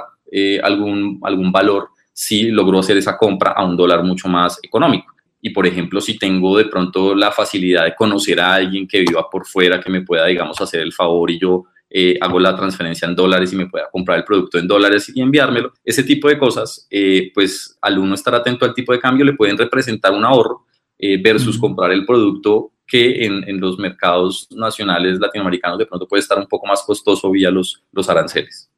algún, 0.63 1.19
algún 1.23 1.51
valor 1.51 1.89
si 2.13 2.51
logro 2.51 2.79
hacer 2.79 2.97
esa 2.97 3.17
compra 3.17 3.53
a 3.53 3.65
un 3.65 3.77
dólar 3.77 4.05
mucho 4.05 4.29
más 4.29 4.59
económico. 4.63 5.13
Y 5.41 5.51
por 5.51 5.67
ejemplo, 5.67 6.01
si 6.01 6.19
tengo 6.19 6.57
de 6.59 6.65
pronto 6.65 7.15
la 7.15 7.31
facilidad 7.31 7.85
de 7.85 7.95
conocer 7.95 8.41
a 8.41 8.55
alguien 8.55 8.89
que 8.89 9.01
viva 9.01 9.29
por 9.31 9.47
fuera, 9.47 9.81
que 9.81 9.91
me 9.91 10.03
pueda, 10.03 10.27
digamos, 10.27 10.61
hacer 10.61 10.81
el 10.81 10.93
favor 10.93 11.31
y 11.31 11.39
yo 11.39 11.65
eh, 11.91 12.19
hago 12.21 12.39
la 12.39 12.55
transferencia 12.55 13.09
en 13.09 13.17
dólares 13.17 13.53
y 13.53 13.57
me 13.57 13.67
pueda 13.67 13.89
comprar 13.91 14.19
el 14.19 14.25
producto 14.25 14.59
en 14.59 14.69
dólares 14.69 15.11
y 15.15 15.23
enviármelo, 15.23 15.73
ese 15.85 16.03
tipo 16.03 16.29
de 16.29 16.39
cosas, 16.39 16.87
eh, 16.91 17.31
pues 17.33 17.79
al 17.81 17.99
uno 17.99 18.15
estar 18.15 18.35
atento 18.35 18.67
al 18.67 18.75
tipo 18.75 18.93
de 18.93 19.01
cambio 19.01 19.25
le 19.25 19.33
pueden 19.33 19.57
representar 19.57 20.13
un 20.13 20.25
ahorro 20.25 20.67
eh, 20.99 21.19
versus 21.23 21.59
comprar 21.59 21.93
el 21.93 22.05
producto 22.05 22.73
que 22.87 23.25
en, 23.25 23.49
en, 23.49 23.61
los 23.61 23.79
mercados 23.79 24.49
nacionales 24.51 25.19
latinoamericanos 25.19 25.79
de 25.79 25.87
pronto 25.87 26.09
puede 26.09 26.21
estar 26.21 26.39
un 26.39 26.47
poco 26.47 26.67
más 26.67 26.83
costoso 26.83 27.31
vía 27.31 27.51
los, 27.51 27.83
los 27.93 28.09
aranceles. 28.09 28.71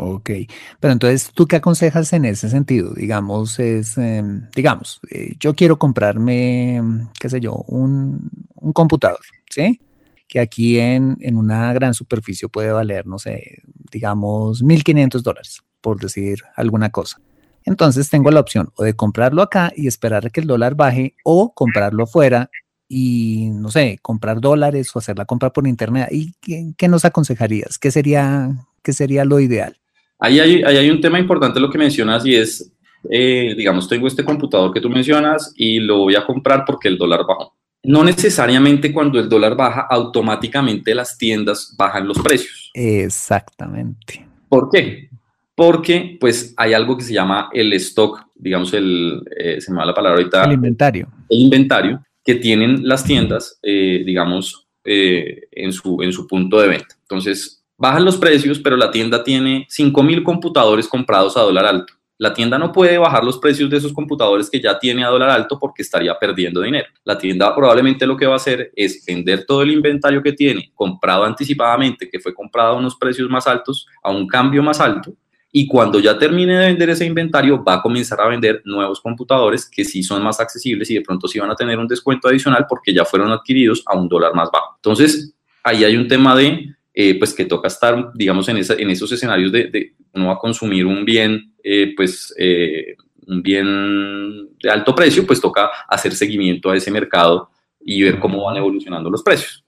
Ok, 0.00 0.30
pero 0.78 0.92
entonces, 0.92 1.32
¿tú 1.34 1.48
qué 1.48 1.56
aconsejas 1.56 2.12
en 2.12 2.24
ese 2.24 2.48
sentido? 2.48 2.94
Digamos, 2.94 3.58
es, 3.58 3.98
em, 3.98 4.48
digamos, 4.54 5.00
eh, 5.10 5.34
yo 5.40 5.56
quiero 5.56 5.76
comprarme, 5.76 6.80
qué 7.18 7.28
sé 7.28 7.40
yo, 7.40 7.64
un, 7.66 8.30
un 8.54 8.72
computador, 8.72 9.18
¿sí? 9.50 9.80
Que 10.28 10.38
aquí 10.38 10.78
en, 10.78 11.16
en, 11.20 11.36
una 11.36 11.72
gran 11.72 11.94
superficie 11.94 12.48
puede 12.48 12.70
valer, 12.70 13.08
no 13.08 13.18
sé, 13.18 13.62
digamos, 13.90 14.62
1.500 14.62 15.24
dólares, 15.24 15.64
por 15.80 15.98
decir 15.98 16.42
alguna 16.54 16.90
cosa. 16.90 17.20
Entonces 17.64 18.08
tengo 18.08 18.30
la 18.30 18.38
opción 18.40 18.70
o 18.76 18.84
de 18.84 18.94
comprarlo 18.94 19.42
acá 19.42 19.72
y 19.74 19.88
esperar 19.88 20.26
a 20.26 20.30
que 20.30 20.40
el 20.40 20.46
dólar 20.46 20.76
baje 20.76 21.16
o 21.24 21.52
comprarlo 21.54 22.04
afuera 22.04 22.50
y, 22.86 23.50
no 23.52 23.70
sé, 23.70 23.98
comprar 24.00 24.40
dólares 24.40 24.94
o 24.94 25.00
hacer 25.00 25.18
la 25.18 25.24
compra 25.24 25.50
por 25.50 25.66
internet. 25.66 26.08
¿Y 26.12 26.34
qué, 26.40 26.72
qué 26.78 26.86
nos 26.86 27.04
aconsejarías? 27.04 27.78
¿Qué 27.78 27.90
sería, 27.90 28.50
qué 28.82 28.92
sería 28.92 29.24
lo 29.24 29.40
ideal? 29.40 29.78
Ahí 30.18 30.40
hay, 30.40 30.62
hay 30.62 30.90
un 30.90 31.00
tema 31.00 31.18
importante 31.18 31.60
lo 31.60 31.70
que 31.70 31.78
mencionas 31.78 32.26
y 32.26 32.34
es, 32.34 32.72
eh, 33.08 33.54
digamos, 33.56 33.88
tengo 33.88 34.08
este 34.08 34.24
computador 34.24 34.72
que 34.72 34.80
tú 34.80 34.90
mencionas 34.90 35.52
y 35.56 35.78
lo 35.78 35.98
voy 35.98 36.16
a 36.16 36.26
comprar 36.26 36.64
porque 36.66 36.88
el 36.88 36.98
dólar 36.98 37.20
bajó. 37.26 37.54
No 37.84 38.02
necesariamente 38.02 38.92
cuando 38.92 39.20
el 39.20 39.28
dólar 39.28 39.56
baja, 39.56 39.86
automáticamente 39.88 40.94
las 40.94 41.16
tiendas 41.16 41.74
bajan 41.78 42.08
los 42.08 42.18
precios. 42.18 42.70
Exactamente. 42.74 44.26
¿Por 44.48 44.68
qué? 44.70 45.08
Porque 45.54 46.16
pues 46.20 46.54
hay 46.56 46.72
algo 46.72 46.96
que 46.96 47.04
se 47.04 47.14
llama 47.14 47.48
el 47.52 47.72
stock, 47.74 48.26
digamos, 48.34 48.72
el, 48.74 49.22
eh, 49.38 49.60
se 49.60 49.70
me 49.70 49.78
va 49.78 49.86
la 49.86 49.94
palabra 49.94 50.18
ahorita. 50.18 50.44
El 50.44 50.52
inventario. 50.52 51.08
El 51.28 51.40
inventario 51.40 52.02
que 52.24 52.34
tienen 52.34 52.86
las 52.86 53.04
tiendas, 53.04 53.58
eh, 53.62 54.02
digamos, 54.04 54.66
en, 54.84 55.72
su, 55.72 56.02
en 56.02 56.12
su 56.12 56.26
punto 56.26 56.60
de 56.60 56.68
venta. 56.68 56.96
Entonces, 57.02 57.57
bajan 57.78 58.04
los 58.04 58.18
precios, 58.18 58.58
pero 58.58 58.76
la 58.76 58.90
tienda 58.90 59.24
tiene 59.24 59.66
5.000 59.70 60.22
computadores 60.22 60.86
comprados 60.88 61.36
a 61.36 61.42
dólar 61.42 61.64
alto. 61.64 61.94
La 62.20 62.34
tienda 62.34 62.58
no 62.58 62.72
puede 62.72 62.98
bajar 62.98 63.22
los 63.22 63.38
precios 63.38 63.70
de 63.70 63.76
esos 63.76 63.92
computadores 63.92 64.50
que 64.50 64.60
ya 64.60 64.76
tiene 64.76 65.04
a 65.04 65.08
dólar 65.08 65.30
alto 65.30 65.56
porque 65.56 65.82
estaría 65.82 66.18
perdiendo 66.18 66.60
dinero. 66.60 66.88
La 67.04 67.16
tienda 67.16 67.54
probablemente 67.54 68.08
lo 68.08 68.16
que 68.16 68.26
va 68.26 68.32
a 68.32 68.36
hacer 68.36 68.72
es 68.74 69.04
vender 69.06 69.46
todo 69.46 69.62
el 69.62 69.70
inventario 69.70 70.20
que 70.20 70.32
tiene 70.32 70.72
comprado 70.74 71.24
anticipadamente, 71.24 72.10
que 72.10 72.18
fue 72.18 72.34
comprado 72.34 72.74
a 72.74 72.78
unos 72.78 72.96
precios 72.96 73.30
más 73.30 73.46
altos, 73.46 73.86
a 74.02 74.10
un 74.10 74.26
cambio 74.26 74.64
más 74.64 74.80
alto, 74.80 75.14
y 75.52 75.66
cuando 75.66 76.00
ya 76.00 76.18
termine 76.18 76.58
de 76.58 76.66
vender 76.66 76.90
ese 76.90 77.06
inventario 77.06 77.62
va 77.64 77.74
a 77.74 77.82
comenzar 77.82 78.20
a 78.20 78.26
vender 78.26 78.62
nuevos 78.64 79.00
computadores 79.00 79.68
que 79.70 79.84
sí 79.84 80.02
son 80.02 80.22
más 80.22 80.40
accesibles 80.40 80.90
y 80.90 80.94
de 80.94 81.00
pronto 81.00 81.26
sí 81.26 81.38
van 81.38 81.50
a 81.50 81.54
tener 81.54 81.78
un 81.78 81.86
descuento 81.86 82.28
adicional 82.28 82.66
porque 82.68 82.92
ya 82.92 83.04
fueron 83.04 83.30
adquiridos 83.30 83.82
a 83.86 83.96
un 83.96 84.08
dólar 84.08 84.34
más 84.34 84.50
bajo. 84.50 84.74
Entonces, 84.76 85.34
ahí 85.62 85.84
hay 85.84 85.96
un 85.96 86.06
tema 86.06 86.36
de 86.36 86.74
eh, 87.00 87.16
pues 87.16 87.32
que 87.32 87.44
toca 87.44 87.68
estar, 87.68 88.10
digamos, 88.12 88.48
en, 88.48 88.56
en 88.56 88.90
esos 88.90 89.12
escenarios 89.12 89.52
de, 89.52 89.68
de, 89.68 89.94
uno 90.14 90.32
a 90.32 90.38
consumir 90.40 90.84
un 90.84 91.04
bien, 91.04 91.54
eh, 91.62 91.92
pues 91.96 92.34
eh, 92.36 92.96
un 93.24 93.40
bien 93.40 94.48
de 94.60 94.68
alto 94.68 94.96
precio, 94.96 95.24
pues 95.24 95.40
toca 95.40 95.70
hacer 95.88 96.12
seguimiento 96.12 96.70
a 96.70 96.76
ese 96.76 96.90
mercado 96.90 97.50
y 97.80 98.02
ver 98.02 98.18
cómo 98.18 98.42
van 98.42 98.56
evolucionando 98.56 99.10
los 99.10 99.22
precios. 99.22 99.64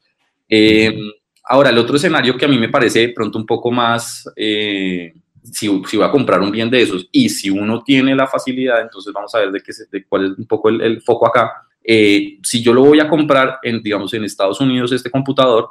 ahora, 1.45 1.71
el 1.71 1.79
otro 1.79 1.95
escenario 1.95 2.37
que 2.37 2.47
a 2.47 2.49
mí 2.49 2.59
me 2.59 2.69
parece 2.69 3.11
pronto 3.11 3.39
un 3.39 3.47
poco 3.47 3.71
más, 3.71 4.29
si, 4.35 5.83
si 5.87 5.97
va 5.97 6.07
a 6.07 6.11
comprar 6.11 6.41
un 6.41 6.51
bien 6.51 6.69
de 6.69 6.83
esos 6.83 7.09
y 7.13 7.29
si 7.29 7.49
uno 7.49 7.85
tiene 7.85 8.17
la 8.17 8.27
facilidad, 8.27 8.81
entonces 8.81 9.13
vamos 9.13 9.33
a 9.37 9.39
ver 9.39 9.53
de, 9.53 9.61
qué, 9.61 9.73
de 9.93 10.05
cuál 10.05 10.33
es 10.33 10.37
un 10.37 10.47
poco 10.47 10.69
el, 10.69 10.81
el 10.81 11.01
foco 11.01 11.29
acá. 11.29 11.53
si 11.85 12.61
yo 12.61 12.75
lo 12.75 12.83
voy 12.83 12.99
a 12.99 13.09
comprar, 13.09 13.61
en, 13.63 13.81
digamos, 13.85 14.13
en 14.15 14.25
Estados 14.25 14.61
Unidos, 14.61 14.91
este 14.91 15.13
computador, 15.13 15.71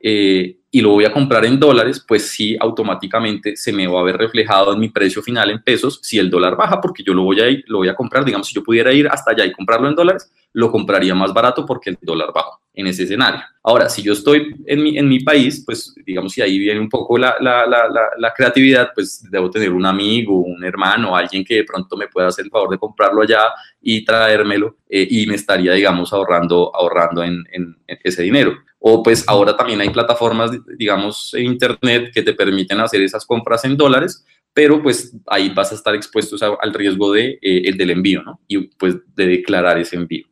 eh, 0.00 0.56
y 0.70 0.80
lo 0.80 0.90
voy 0.90 1.04
a 1.04 1.12
comprar 1.12 1.44
en 1.44 1.58
dólares, 1.58 2.04
pues 2.06 2.28
sí, 2.28 2.56
automáticamente 2.58 3.56
se 3.56 3.72
me 3.72 3.86
va 3.86 4.00
a 4.00 4.04
ver 4.04 4.16
reflejado 4.16 4.72
en 4.72 4.80
mi 4.80 4.88
precio 4.88 5.20
final 5.22 5.50
en 5.50 5.62
pesos 5.62 5.98
si 6.02 6.18
el 6.18 6.30
dólar 6.30 6.56
baja, 6.56 6.80
porque 6.80 7.02
yo 7.02 7.12
lo 7.12 7.24
voy 7.24 7.40
a, 7.40 7.48
ir, 7.48 7.64
lo 7.66 7.78
voy 7.78 7.88
a 7.88 7.94
comprar, 7.94 8.24
digamos, 8.24 8.46
si 8.46 8.54
yo 8.54 8.62
pudiera 8.62 8.92
ir 8.92 9.08
hasta 9.08 9.32
allá 9.32 9.44
y 9.44 9.52
comprarlo 9.52 9.88
en 9.88 9.96
dólares, 9.96 10.30
lo 10.52 10.70
compraría 10.70 11.14
más 11.14 11.32
barato 11.32 11.64
porque 11.64 11.90
el 11.90 11.98
dólar 12.00 12.32
baja 12.34 12.58
en 12.74 12.86
ese 12.86 13.04
escenario. 13.04 13.40
Ahora, 13.62 13.88
si 13.88 14.02
yo 14.02 14.12
estoy 14.12 14.54
en 14.66 14.82
mi, 14.82 14.96
en 14.96 15.08
mi 15.08 15.20
país, 15.20 15.62
pues 15.64 15.94
digamos, 16.04 16.32
si 16.32 16.40
ahí 16.40 16.58
viene 16.58 16.80
un 16.80 16.88
poco 16.88 17.18
la, 17.18 17.36
la, 17.40 17.66
la, 17.66 17.88
la, 18.16 18.32
creatividad, 18.32 18.90
pues 18.94 19.28
debo 19.30 19.50
tener 19.50 19.72
un 19.72 19.84
amigo, 19.84 20.38
un 20.38 20.64
hermano, 20.64 21.14
alguien 21.14 21.44
que 21.44 21.56
de 21.56 21.64
pronto 21.64 21.96
me 21.96 22.08
pueda 22.08 22.28
hacer 22.28 22.44
el 22.44 22.50
favor 22.50 22.70
de 22.70 22.78
comprarlo 22.78 23.22
allá 23.22 23.42
y 23.80 24.04
traérmelo 24.04 24.76
eh, 24.88 25.06
y 25.10 25.26
me 25.26 25.34
estaría, 25.34 25.72
digamos, 25.72 26.12
ahorrando, 26.12 26.74
ahorrando 26.74 27.22
en, 27.22 27.44
en 27.52 27.76
ese 27.86 28.22
dinero. 28.22 28.56
O 28.78 29.02
pues 29.02 29.28
ahora 29.28 29.56
también 29.56 29.80
hay 29.80 29.90
plataformas, 29.90 30.52
digamos, 30.78 31.34
en 31.34 31.46
Internet 31.46 32.10
que 32.14 32.22
te 32.22 32.32
permiten 32.32 32.80
hacer 32.80 33.02
esas 33.02 33.26
compras 33.26 33.64
en 33.66 33.76
dólares, 33.76 34.24
pero 34.54 34.82
pues 34.82 35.14
ahí 35.26 35.50
vas 35.50 35.70
a 35.72 35.74
estar 35.74 35.94
expuestos 35.94 36.42
al 36.42 36.74
riesgo 36.74 37.12
de, 37.12 37.38
eh, 37.42 37.62
el 37.66 37.76
del 37.76 37.90
envío, 37.90 38.22
¿no? 38.22 38.40
Y 38.48 38.58
pues 38.58 38.96
de 39.14 39.26
declarar 39.26 39.78
ese 39.78 39.96
envío. 39.96 40.29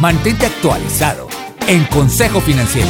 Mantente 0.00 0.44
actualizado 0.44 1.26
en 1.66 1.82
Consejo 1.84 2.42
Financiero. 2.42 2.86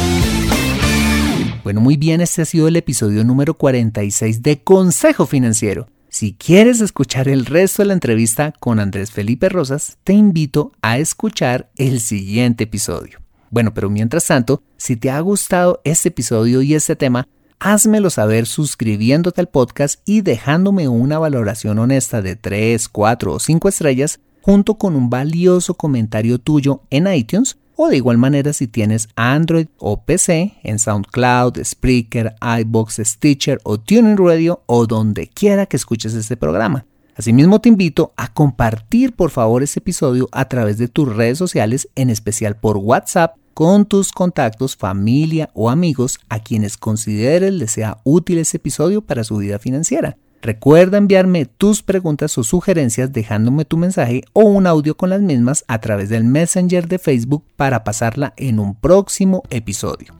Bueno, 1.63 1.79
muy 1.79 1.95
bien, 1.95 2.19
este 2.19 2.41
ha 2.41 2.45
sido 2.45 2.67
el 2.67 2.75
episodio 2.75 3.23
número 3.23 3.53
46 3.53 4.43
de 4.43 4.61
Consejo 4.61 5.25
Financiero. 5.25 5.87
Si 6.09 6.33
quieres 6.33 6.81
escuchar 6.81 7.29
el 7.29 7.45
resto 7.45 7.81
de 7.81 7.87
la 7.87 7.93
entrevista 7.93 8.53
con 8.59 8.81
Andrés 8.81 9.11
Felipe 9.11 9.47
Rosas, 9.47 9.97
te 10.03 10.11
invito 10.11 10.73
a 10.81 10.97
escuchar 10.97 11.69
el 11.77 12.01
siguiente 12.01 12.65
episodio. 12.65 13.19
Bueno, 13.51 13.73
pero 13.73 13.89
mientras 13.89 14.25
tanto, 14.25 14.61
si 14.75 14.97
te 14.97 15.09
ha 15.09 15.21
gustado 15.21 15.79
este 15.85 16.09
episodio 16.09 16.61
y 16.61 16.75
este 16.75 16.97
tema, 16.97 17.29
házmelo 17.59 18.09
saber 18.09 18.45
suscribiéndote 18.47 19.39
al 19.39 19.47
podcast 19.47 20.01
y 20.03 20.21
dejándome 20.21 20.89
una 20.89 21.19
valoración 21.19 21.79
honesta 21.79 22.21
de 22.21 22.35
3, 22.35 22.89
4 22.89 23.33
o 23.33 23.39
5 23.39 23.69
estrellas 23.69 24.19
junto 24.47 24.75
con 24.75 24.95
un 24.95 25.09
valioso 25.09 25.73
comentario 25.73 26.39
tuyo 26.39 26.81
en 26.89 27.13
iTunes 27.13 27.57
o 27.75 27.89
de 27.89 27.97
igual 27.97 28.17
manera 28.17 28.53
si 28.53 28.65
tienes 28.65 29.09
Android 29.17 29.67
o 29.77 30.03
PC 30.03 30.53
en 30.63 30.79
SoundCloud, 30.79 31.61
Spreaker, 31.61 32.33
iBox, 32.61 33.01
Stitcher 33.03 33.59
o 33.65 33.77
Tuning 33.77 34.15
Radio 34.15 34.63
o 34.65 34.87
donde 34.87 35.27
quiera 35.27 35.65
que 35.65 35.75
escuches 35.75 36.13
este 36.13 36.37
programa. 36.37 36.85
Asimismo 37.17 37.59
te 37.59 37.67
invito 37.67 38.13
a 38.15 38.33
compartir 38.33 39.11
por 39.17 39.31
favor 39.31 39.63
este 39.63 39.79
episodio 39.79 40.29
a 40.31 40.47
través 40.47 40.77
de 40.77 40.87
tus 40.87 41.13
redes 41.13 41.37
sociales, 41.37 41.89
en 41.95 42.09
especial 42.09 42.55
por 42.55 42.77
WhatsApp, 42.77 43.35
con 43.53 43.85
tus 43.85 44.13
contactos, 44.13 44.77
familia 44.77 45.49
o 45.55 45.69
amigos 45.69 46.21
a 46.29 46.39
quienes 46.39 46.77
consideres 46.77 47.51
les 47.51 47.71
sea 47.71 47.97
útil 48.05 48.37
este 48.37 48.55
episodio 48.57 49.01
para 49.01 49.25
su 49.25 49.35
vida 49.35 49.59
financiera. 49.59 50.15
Recuerda 50.41 50.97
enviarme 50.97 51.45
tus 51.45 51.81
preguntas 51.81 52.37
o 52.37 52.43
sugerencias 52.43 53.11
dejándome 53.11 53.65
tu 53.65 53.75
mensaje 53.77 54.23
o 54.33 54.41
un 54.41 54.67
audio 54.67 54.95
con 54.95 55.09
las 55.09 55.21
mismas 55.21 55.65
a 55.67 55.79
través 55.79 56.09
del 56.09 56.23
Messenger 56.23 56.87
de 56.87 56.99
Facebook 56.99 57.43
para 57.55 57.83
pasarla 57.83 58.33
en 58.37 58.59
un 58.59 58.75
próximo 58.75 59.43
episodio. 59.49 60.13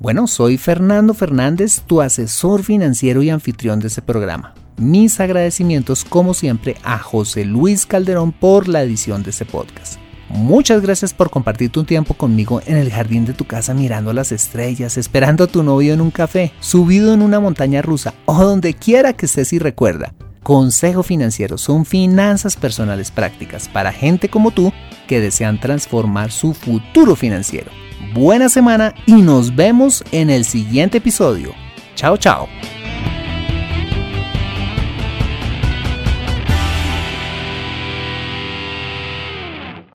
Bueno, 0.00 0.26
soy 0.26 0.56
Fernando 0.56 1.14
Fernández, 1.14 1.82
tu 1.86 2.00
asesor 2.00 2.62
financiero 2.62 3.22
y 3.22 3.30
anfitrión 3.30 3.80
de 3.80 3.88
este 3.88 4.02
programa. 4.02 4.54
Mis 4.76 5.20
agradecimientos 5.20 6.04
como 6.04 6.34
siempre 6.34 6.76
a 6.82 6.98
José 6.98 7.44
Luis 7.44 7.86
Calderón 7.86 8.32
por 8.32 8.66
la 8.66 8.82
edición 8.82 9.22
de 9.22 9.30
este 9.30 9.44
podcast. 9.44 10.00
Muchas 10.30 10.80
gracias 10.80 11.12
por 11.12 11.28
compartir 11.28 11.70
tu 11.70 11.82
tiempo 11.82 12.14
conmigo 12.14 12.62
en 12.64 12.76
el 12.76 12.92
jardín 12.92 13.24
de 13.24 13.32
tu 13.32 13.46
casa 13.46 13.74
mirando 13.74 14.12
las 14.12 14.30
estrellas, 14.30 14.96
esperando 14.96 15.42
a 15.42 15.46
tu 15.48 15.64
novio 15.64 15.92
en 15.92 16.00
un 16.00 16.12
café, 16.12 16.52
subido 16.60 17.12
en 17.12 17.20
una 17.20 17.40
montaña 17.40 17.82
rusa 17.82 18.14
o 18.26 18.44
donde 18.44 18.74
quiera 18.74 19.12
que 19.12 19.26
estés 19.26 19.52
y 19.52 19.58
recuerda. 19.58 20.14
Consejo 20.44 21.02
Financiero 21.02 21.58
son 21.58 21.84
finanzas 21.84 22.56
personales 22.56 23.10
prácticas 23.10 23.68
para 23.68 23.92
gente 23.92 24.28
como 24.28 24.52
tú 24.52 24.72
que 25.08 25.20
desean 25.20 25.58
transformar 25.58 26.30
su 26.30 26.54
futuro 26.54 27.16
financiero. 27.16 27.72
Buena 28.14 28.48
semana 28.48 28.94
y 29.06 29.22
nos 29.22 29.56
vemos 29.56 30.04
en 30.12 30.30
el 30.30 30.44
siguiente 30.44 30.98
episodio. 30.98 31.52
Chao, 31.96 32.16
chao. 32.16 32.46